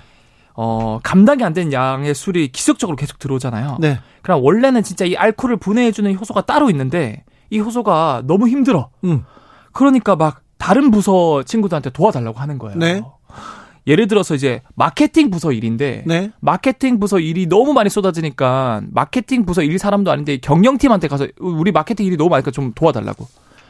어, 0.53 0.99
감당이 1.03 1.43
안 1.43 1.53
되는 1.53 1.71
양의 1.73 2.13
술이 2.13 2.49
기습적으로 2.49 2.95
계속 2.95 3.19
들어오잖아요. 3.19 3.77
네. 3.79 3.99
그럼 4.21 4.43
원래는 4.43 4.83
진짜 4.83 5.05
이 5.05 5.15
알코올을 5.15 5.57
분해해 5.57 5.91
주는 5.91 6.15
효소가 6.15 6.41
따로 6.45 6.69
있는데 6.69 7.23
이 7.49 7.59
효소가 7.59 8.23
너무 8.25 8.47
힘들어. 8.47 8.89
음. 9.03 9.23
그러니까 9.71 10.15
막 10.15 10.41
다른 10.57 10.91
부서 10.91 11.41
친구들한테 11.43 11.89
도와달라고 11.89 12.37
하는 12.39 12.59
거예요. 12.59 12.77
네. 12.77 13.01
예를 13.87 14.07
들어서 14.07 14.35
이제 14.35 14.61
마케팅 14.75 15.29
부서 15.31 15.51
일인데 15.51 16.03
네. 16.05 16.31
마케팅 16.39 16.99
부서 16.99 17.19
일이 17.19 17.47
너무 17.47 17.73
많이 17.73 17.89
쏟아지니까 17.89 18.81
마케팅 18.91 19.45
부서 19.45 19.63
일 19.63 19.79
사람도 19.79 20.11
아닌데 20.11 20.37
경영팀한테 20.37 21.07
가서 21.07 21.27
우리 21.39 21.71
마케팅 21.71 22.05
일이 22.05 22.17
너무 22.17 22.29
많으니까 22.29 22.51
좀 22.51 22.73
도와달라고. 22.73 23.27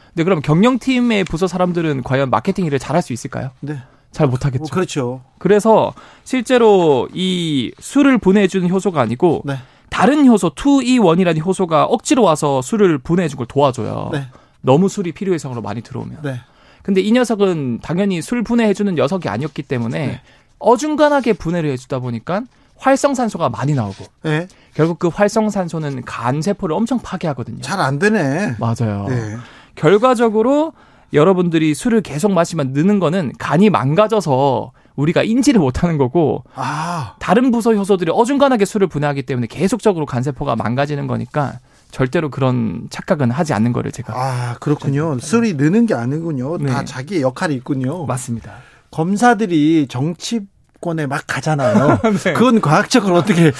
근데 0.08 0.24
그럼 0.24 0.40
경영팀의 0.42 1.24
부서 1.24 1.46
사람들은 1.46 2.02
과연 2.02 2.28
마케팅 2.28 2.66
일을 2.66 2.78
잘할 2.78 3.00
수 3.02 3.12
있을까요? 3.12 3.50
네. 3.60 3.78
잘 4.10 4.26
못하겠죠. 4.26 4.64
어, 4.64 4.66
그렇죠. 4.70 5.22
그래서 5.38 5.94
실제로 6.24 7.08
이 7.14 7.72
술을 7.80 8.18
분해해주는 8.18 8.68
효소가 8.68 9.00
아니고 9.00 9.42
네. 9.46 9.56
다른 9.88 10.26
효소 10.26 10.50
2E1이라는 10.50 11.44
효소가 11.44 11.84
억지로 11.84 12.22
와서 12.22 12.60
술을 12.60 12.98
분해해준 12.98 13.38
걸 13.38 13.46
도와줘요. 13.46 14.10
네. 14.12 14.26
너무 14.60 14.88
술이 14.88 15.12
필요해성으로 15.12 15.62
많이 15.62 15.80
들어오면. 15.80 16.18
네. 16.22 16.40
근데 16.82 17.00
이 17.00 17.12
녀석은 17.12 17.80
당연히 17.82 18.20
술 18.22 18.42
분해해주는 18.42 18.94
녀석이 18.94 19.28
아니었기 19.28 19.62
때문에 19.62 20.06
네. 20.06 20.20
어중간하게 20.58 21.34
분해를 21.34 21.70
해주다 21.70 21.98
보니까 22.00 22.42
활성산소가 22.76 23.48
많이 23.48 23.74
나오고 23.74 24.04
네. 24.22 24.48
결국 24.74 24.98
그 24.98 25.08
활성산소는 25.08 26.02
간 26.04 26.42
세포를 26.42 26.74
엄청 26.74 26.98
파괴하거든요. 26.98 27.60
잘 27.60 27.80
안 27.80 27.98
되네. 27.98 28.56
맞아요. 28.58 29.06
네. 29.08 29.36
결과적으로 29.74 30.72
여러분들이 31.12 31.74
술을 31.74 32.00
계속 32.00 32.32
마시면 32.32 32.72
느는 32.72 32.98
거는 32.98 33.32
간이 33.38 33.70
망가져서 33.70 34.72
우리가 34.96 35.22
인지를 35.22 35.60
못하는 35.60 35.98
거고 35.98 36.42
아. 36.54 37.14
다른 37.18 37.50
부서 37.50 37.74
효소들이 37.74 38.10
어중간하게 38.12 38.64
술을 38.64 38.86
분해하기 38.88 39.22
때문에 39.22 39.46
계속적으로 39.46 40.06
간세포가 40.06 40.56
망가지는 40.56 41.06
거니까 41.06 41.58
절대로 41.92 42.30
그런 42.30 42.88
착각은 42.90 43.30
하지 43.30 43.52
않는 43.52 43.72
거를 43.72 43.92
제가 43.92 44.14
아, 44.16 44.56
그렇군요. 44.58 45.18
술이 45.20 45.54
느는 45.54 45.86
게 45.86 45.94
아니군요. 45.94 46.58
다 46.58 46.80
네. 46.80 46.84
자기의 46.84 47.20
역할이 47.22 47.54
있군요. 47.54 48.06
맞습니다. 48.06 48.54
검사들이 48.90 49.86
정치 49.88 50.40
권에 50.80 51.06
막 51.06 51.22
가잖아요. 51.26 52.00
네. 52.24 52.32
그건 52.32 52.60
과학적으로 52.60 53.14
어떻게 53.16 53.52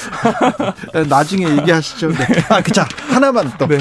나중에 1.09 1.49
얘기하시죠. 1.59 2.09
네. 2.11 2.27
아, 2.49 2.61
그자 2.63 2.89
하나만 3.09 3.53
또. 3.59 3.69
네. 3.69 3.79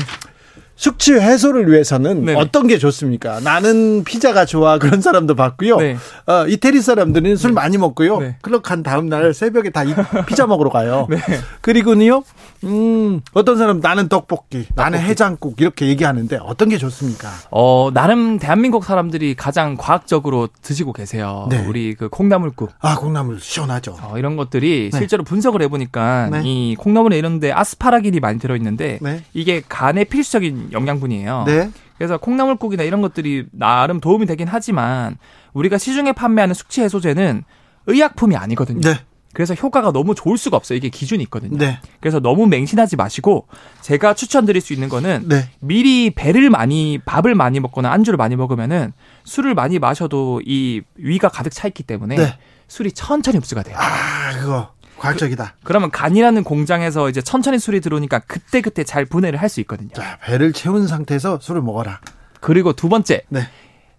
숙취 0.82 1.14
해소를 1.14 1.72
위해서는 1.72 2.26
네네. 2.26 2.40
어떤 2.42 2.66
게 2.66 2.80
좋습니까? 2.80 3.40
나는 3.42 4.04
피자가 4.04 4.46
좋아 4.46 4.80
그런 4.80 5.00
사람도 5.00 5.36
봤고요. 5.36 5.78
네. 5.78 5.96
어, 6.26 6.48
이태리 6.48 6.82
사람들은 6.82 7.36
술 7.36 7.52
많이 7.52 7.78
먹고요. 7.78 8.18
네. 8.20 8.36
클럽 8.42 8.64
간 8.64 8.82
다음 8.82 9.08
날 9.08 9.32
새벽에 9.36 9.70
다 9.70 9.84
이- 9.84 9.94
피자 10.26 10.48
먹으러 10.48 10.72
가요. 10.72 11.06
네. 11.08 11.20
그리고는요, 11.62 12.24
음, 12.64 13.22
어떤 13.34 13.60
사람 13.60 13.80
나는 13.80 14.10
떡볶이, 14.10 14.66
나는 14.74 14.98
해장국 15.00 15.62
이렇게 15.62 15.86
얘기하는데 15.86 16.40
어떤 16.42 16.70
게 16.70 16.80
좋습니까? 16.80 17.30
어, 17.52 17.92
나름 17.94 18.40
대한민국 18.40 18.84
사람들이 18.84 19.36
가장 19.36 19.78
과학적으로 19.78 20.50
드시고 20.64 20.94
계세요. 20.94 21.46
네. 21.52 21.64
우리 21.68 21.94
그 21.94 22.10
콩나물국. 22.10 22.72
아, 22.80 22.96
콩나물 22.96 23.40
시원하죠. 23.40 23.98
어, 24.02 24.18
이런 24.18 24.36
것들이 24.36 24.90
네. 24.92 24.98
실제로 24.98 25.24
분석을 25.24 25.62
해 25.62 25.68
보니까 25.68 26.30
네. 26.32 26.42
이 26.44 26.76
콩나물에 26.76 27.20
이런데 27.20 27.52
아스파라긴이 27.52 28.20
많이 28.20 28.40
들어 28.40 28.56
있는데 28.56 28.98
네. 29.00 29.22
이게 29.36 29.62
간에 29.70 30.06
필수적인 30.06 30.71
영양분이에요. 30.72 31.44
네. 31.46 31.72
그래서 31.98 32.18
콩나물국이나 32.18 32.84
이런 32.84 33.02
것들이 33.02 33.46
나름 33.52 34.00
도움이 34.00 34.26
되긴 34.26 34.48
하지만 34.48 35.18
우리가 35.54 35.78
시중에 35.78 36.14
판매하는 36.14 36.54
숙취 36.54 36.82
해소제는 36.82 37.44
의약품이 37.88 38.36
아니거든요. 38.36 38.82
네. 38.82 39.00
그래서 39.34 39.54
효과가 39.54 39.92
너무 39.92 40.14
좋을 40.14 40.38
수가 40.38 40.58
없어요. 40.58 40.78
이게 40.78 40.90
기준이 40.90 41.24
있거든요. 41.24 41.58
네. 41.58 41.80
그래서 42.02 42.20
너무 42.20 42.48
맹신하지 42.48 42.98
마시고 42.98 43.48
제가 43.82 44.14
추천드릴 44.14 44.62
수 44.62 44.74
있는 44.74 44.90
거는 44.90 45.26
네. 45.28 45.50
미리 45.60 46.10
배를 46.10 46.50
많이 46.50 47.00
밥을 47.06 47.34
많이 47.36 47.60
먹거나 47.60 47.92
안주를 47.92 48.18
많이 48.18 48.36
먹으면은 48.36 48.92
술을 49.24 49.56
많이 49.56 49.80
마셔도 49.80 50.42
이 50.46 50.82
위가 50.96 51.30
가득 51.30 51.52
차 51.52 51.68
있기 51.68 51.84
때문에 51.84 52.16
네. 52.16 52.38
술이 52.68 52.92
천천히 52.92 53.38
흡수가 53.38 53.64
돼요. 53.64 53.78
아, 53.80 54.38
그거 54.40 54.74
과학적이다. 55.02 55.56
그 55.64 55.74
러면 55.74 55.92
간이라는 55.92 56.44
공장에서 56.44 57.10
이제 57.10 57.22
천천히 57.22 57.60
술이 57.60 57.82
들어오니까 57.82 58.20
그때 58.28 58.62
그때 58.62 58.84
잘 58.84 59.06
분해를 59.06 59.42
할 59.42 59.50
수 59.50 59.60
있거든요. 59.62 59.90
자, 59.94 60.18
배를 60.24 60.54
채운 60.54 60.88
상태에서 60.88 61.40
술을 61.42 61.62
먹어라. 61.62 62.00
그리고 62.40 62.74
두 62.74 62.88
번째 62.88 63.24
네. 63.30 63.42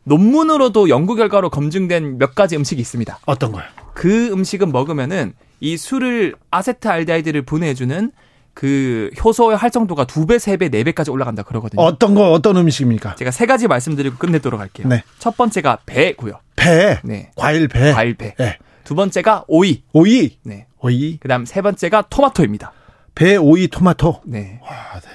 논문으로도 0.05 0.89
연구 0.89 1.15
결과로 1.15 1.51
검증된 1.51 2.19
몇 2.19 2.35
가지 2.35 2.57
음식이 2.57 2.81
있습니다. 2.81 3.19
어떤 3.27 3.53
거요? 3.53 3.65
그 3.95 4.29
음식은 4.33 4.73
먹으면은 4.73 5.35
이 5.61 5.77
술을 5.77 6.35
아세트알데히드를 6.51 7.43
분해해주는 7.43 8.13
그 8.55 9.11
효소의 9.23 9.57
활성도가 9.57 10.07
두 10.07 10.27
배, 10.27 10.39
세 10.39 10.57
배, 10.57 10.69
네 10.69 10.85
배까지 10.85 11.11
올라간다 11.11 11.43
그러거든요. 11.43 11.81
어떤 11.83 12.15
거, 12.15 12.33
어떤 12.33 12.57
음식입니까? 12.57 13.15
제가 13.17 13.31
세 13.31 13.47
가지 13.47 13.69
말씀드리고 13.69 14.17
끝내도록 14.17 14.61
할게요. 14.61 14.89
네. 14.89 15.03
첫 15.19 15.37
번째가 15.37 15.79
배고요. 15.87 16.41
배. 16.57 17.01
네. 17.05 17.31
과일 17.37 17.69
배. 17.69 17.93
과일 17.93 18.15
배. 18.15 18.35
네. 18.39 18.59
두 18.85 18.95
번째가 18.95 19.45
오이. 19.49 19.83
오이. 19.93 20.39
네. 20.43 20.67
오이. 20.83 21.19
그다음 21.19 21.45
세 21.45 21.63
번째가 21.63 22.05
토마토입니다. 22.11 22.73
배, 23.15 23.37
오이, 23.37 23.69
토마토. 23.69 24.23
네. 24.25 24.61
아, 24.67 24.99
네. 25.01 25.09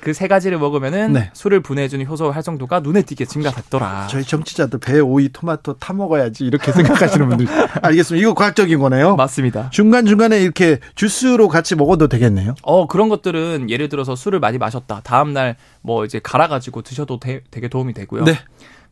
그 0.00 0.14
세 0.14 0.28
가지를 0.28 0.58
먹으면은 0.58 1.12
네. 1.12 1.30
술을 1.34 1.60
분해해주는 1.60 2.06
효소 2.06 2.30
활성도가 2.30 2.80
눈에 2.80 3.02
띄게 3.02 3.26
증가됐더라. 3.26 4.06
저희 4.08 4.24
정치자들 4.24 4.78
배, 4.78 4.98
오이, 4.98 5.28
토마토 5.30 5.74
타 5.76 5.92
먹어야지 5.92 6.44
이렇게 6.44 6.72
생각하시는 6.72 7.28
분들. 7.28 7.46
알겠습니다. 7.82 8.22
이거 8.22 8.32
과학적인 8.32 8.78
거네요. 8.78 9.16
맞습니다. 9.16 9.68
중간 9.68 10.06
중간에 10.06 10.40
이렇게 10.40 10.78
주스로 10.94 11.48
같이 11.48 11.74
먹어도 11.74 12.08
되겠네요. 12.08 12.54
어 12.62 12.86
그런 12.86 13.10
것들은 13.10 13.68
예를 13.68 13.90
들어서 13.90 14.16
술을 14.16 14.40
많이 14.40 14.56
마셨다. 14.56 15.02
다음 15.04 15.34
날 15.34 15.56
뭐 15.82 16.04
이제 16.04 16.20
갈아가지고 16.22 16.82
드셔도 16.82 17.18
되, 17.18 17.40
게 17.50 17.68
도움이 17.68 17.94
되고요. 17.94 18.24
네. 18.24 18.34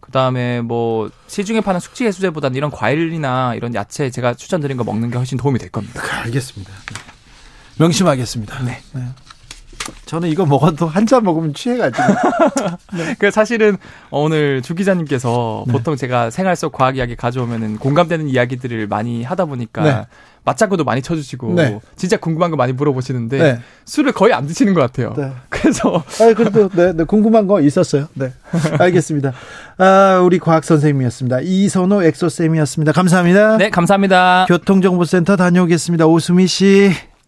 그 0.08 0.12
다음에 0.12 0.62
뭐 0.62 1.10
시중에 1.26 1.60
파는 1.60 1.80
숙취 1.80 2.06
해소제보다는 2.06 2.56
이런 2.56 2.70
과일이나 2.70 3.54
이런 3.54 3.74
야채 3.74 4.08
제가 4.08 4.32
추천드린 4.32 4.78
거 4.78 4.84
먹는 4.84 5.10
게 5.10 5.18
훨씬 5.18 5.36
도움이 5.36 5.58
될 5.58 5.68
겁니다. 5.68 6.00
알겠습니다. 6.24 6.72
명심하겠습니다. 7.76 8.62
네. 8.64 8.80
저는 10.06 10.30
이거 10.30 10.46
먹어도 10.46 10.86
한 10.86 11.06
잔 11.06 11.24
먹으면 11.24 11.52
취해가지고. 11.52 12.02
그 13.20 13.30
사실은 13.30 13.76
오늘 14.10 14.62
주 14.62 14.74
기자님께서 14.74 15.64
네. 15.66 15.72
보통 15.72 15.94
제가 15.96 16.30
생활 16.30 16.56
속 16.56 16.72
과학 16.72 16.96
이야기 16.96 17.14
가져오면은 17.14 17.76
공감되는 17.76 18.28
이야기들을 18.28 18.86
많이 18.86 19.22
하다 19.24 19.44
보니까 19.44 19.82
네. 19.82 20.06
맞장구도 20.48 20.84
많이 20.84 21.02
쳐주시고 21.02 21.54
네. 21.54 21.78
진짜 21.96 22.16
궁금한 22.16 22.50
거 22.50 22.56
많이 22.56 22.72
물어보시는데 22.72 23.38
네. 23.38 23.58
술을 23.84 24.12
거의 24.12 24.32
안 24.32 24.46
드시는 24.46 24.72
것 24.72 24.80
같아요. 24.80 25.12
네. 25.16 25.30
그래서 25.50 26.02
아, 26.20 26.32
그래도 26.34 26.68
네, 26.70 26.92
네, 26.92 27.04
궁금한 27.04 27.46
거 27.46 27.60
있었어요. 27.60 28.08
네. 28.14 28.32
알겠습니다. 28.78 29.32
아, 29.76 30.20
우리 30.24 30.38
과학 30.38 30.64
선생님이었습니다. 30.64 31.40
이선호 31.42 32.02
엑소 32.02 32.28
쌤이었습니다. 32.28 32.92
감사합니다. 32.92 33.58
네 33.58 33.70
감사합니다. 33.70 34.46
교통정보센터 34.48 35.36
다녀오겠습니다. 35.36 36.06
오수미 36.06 36.46
씨. 36.46 36.92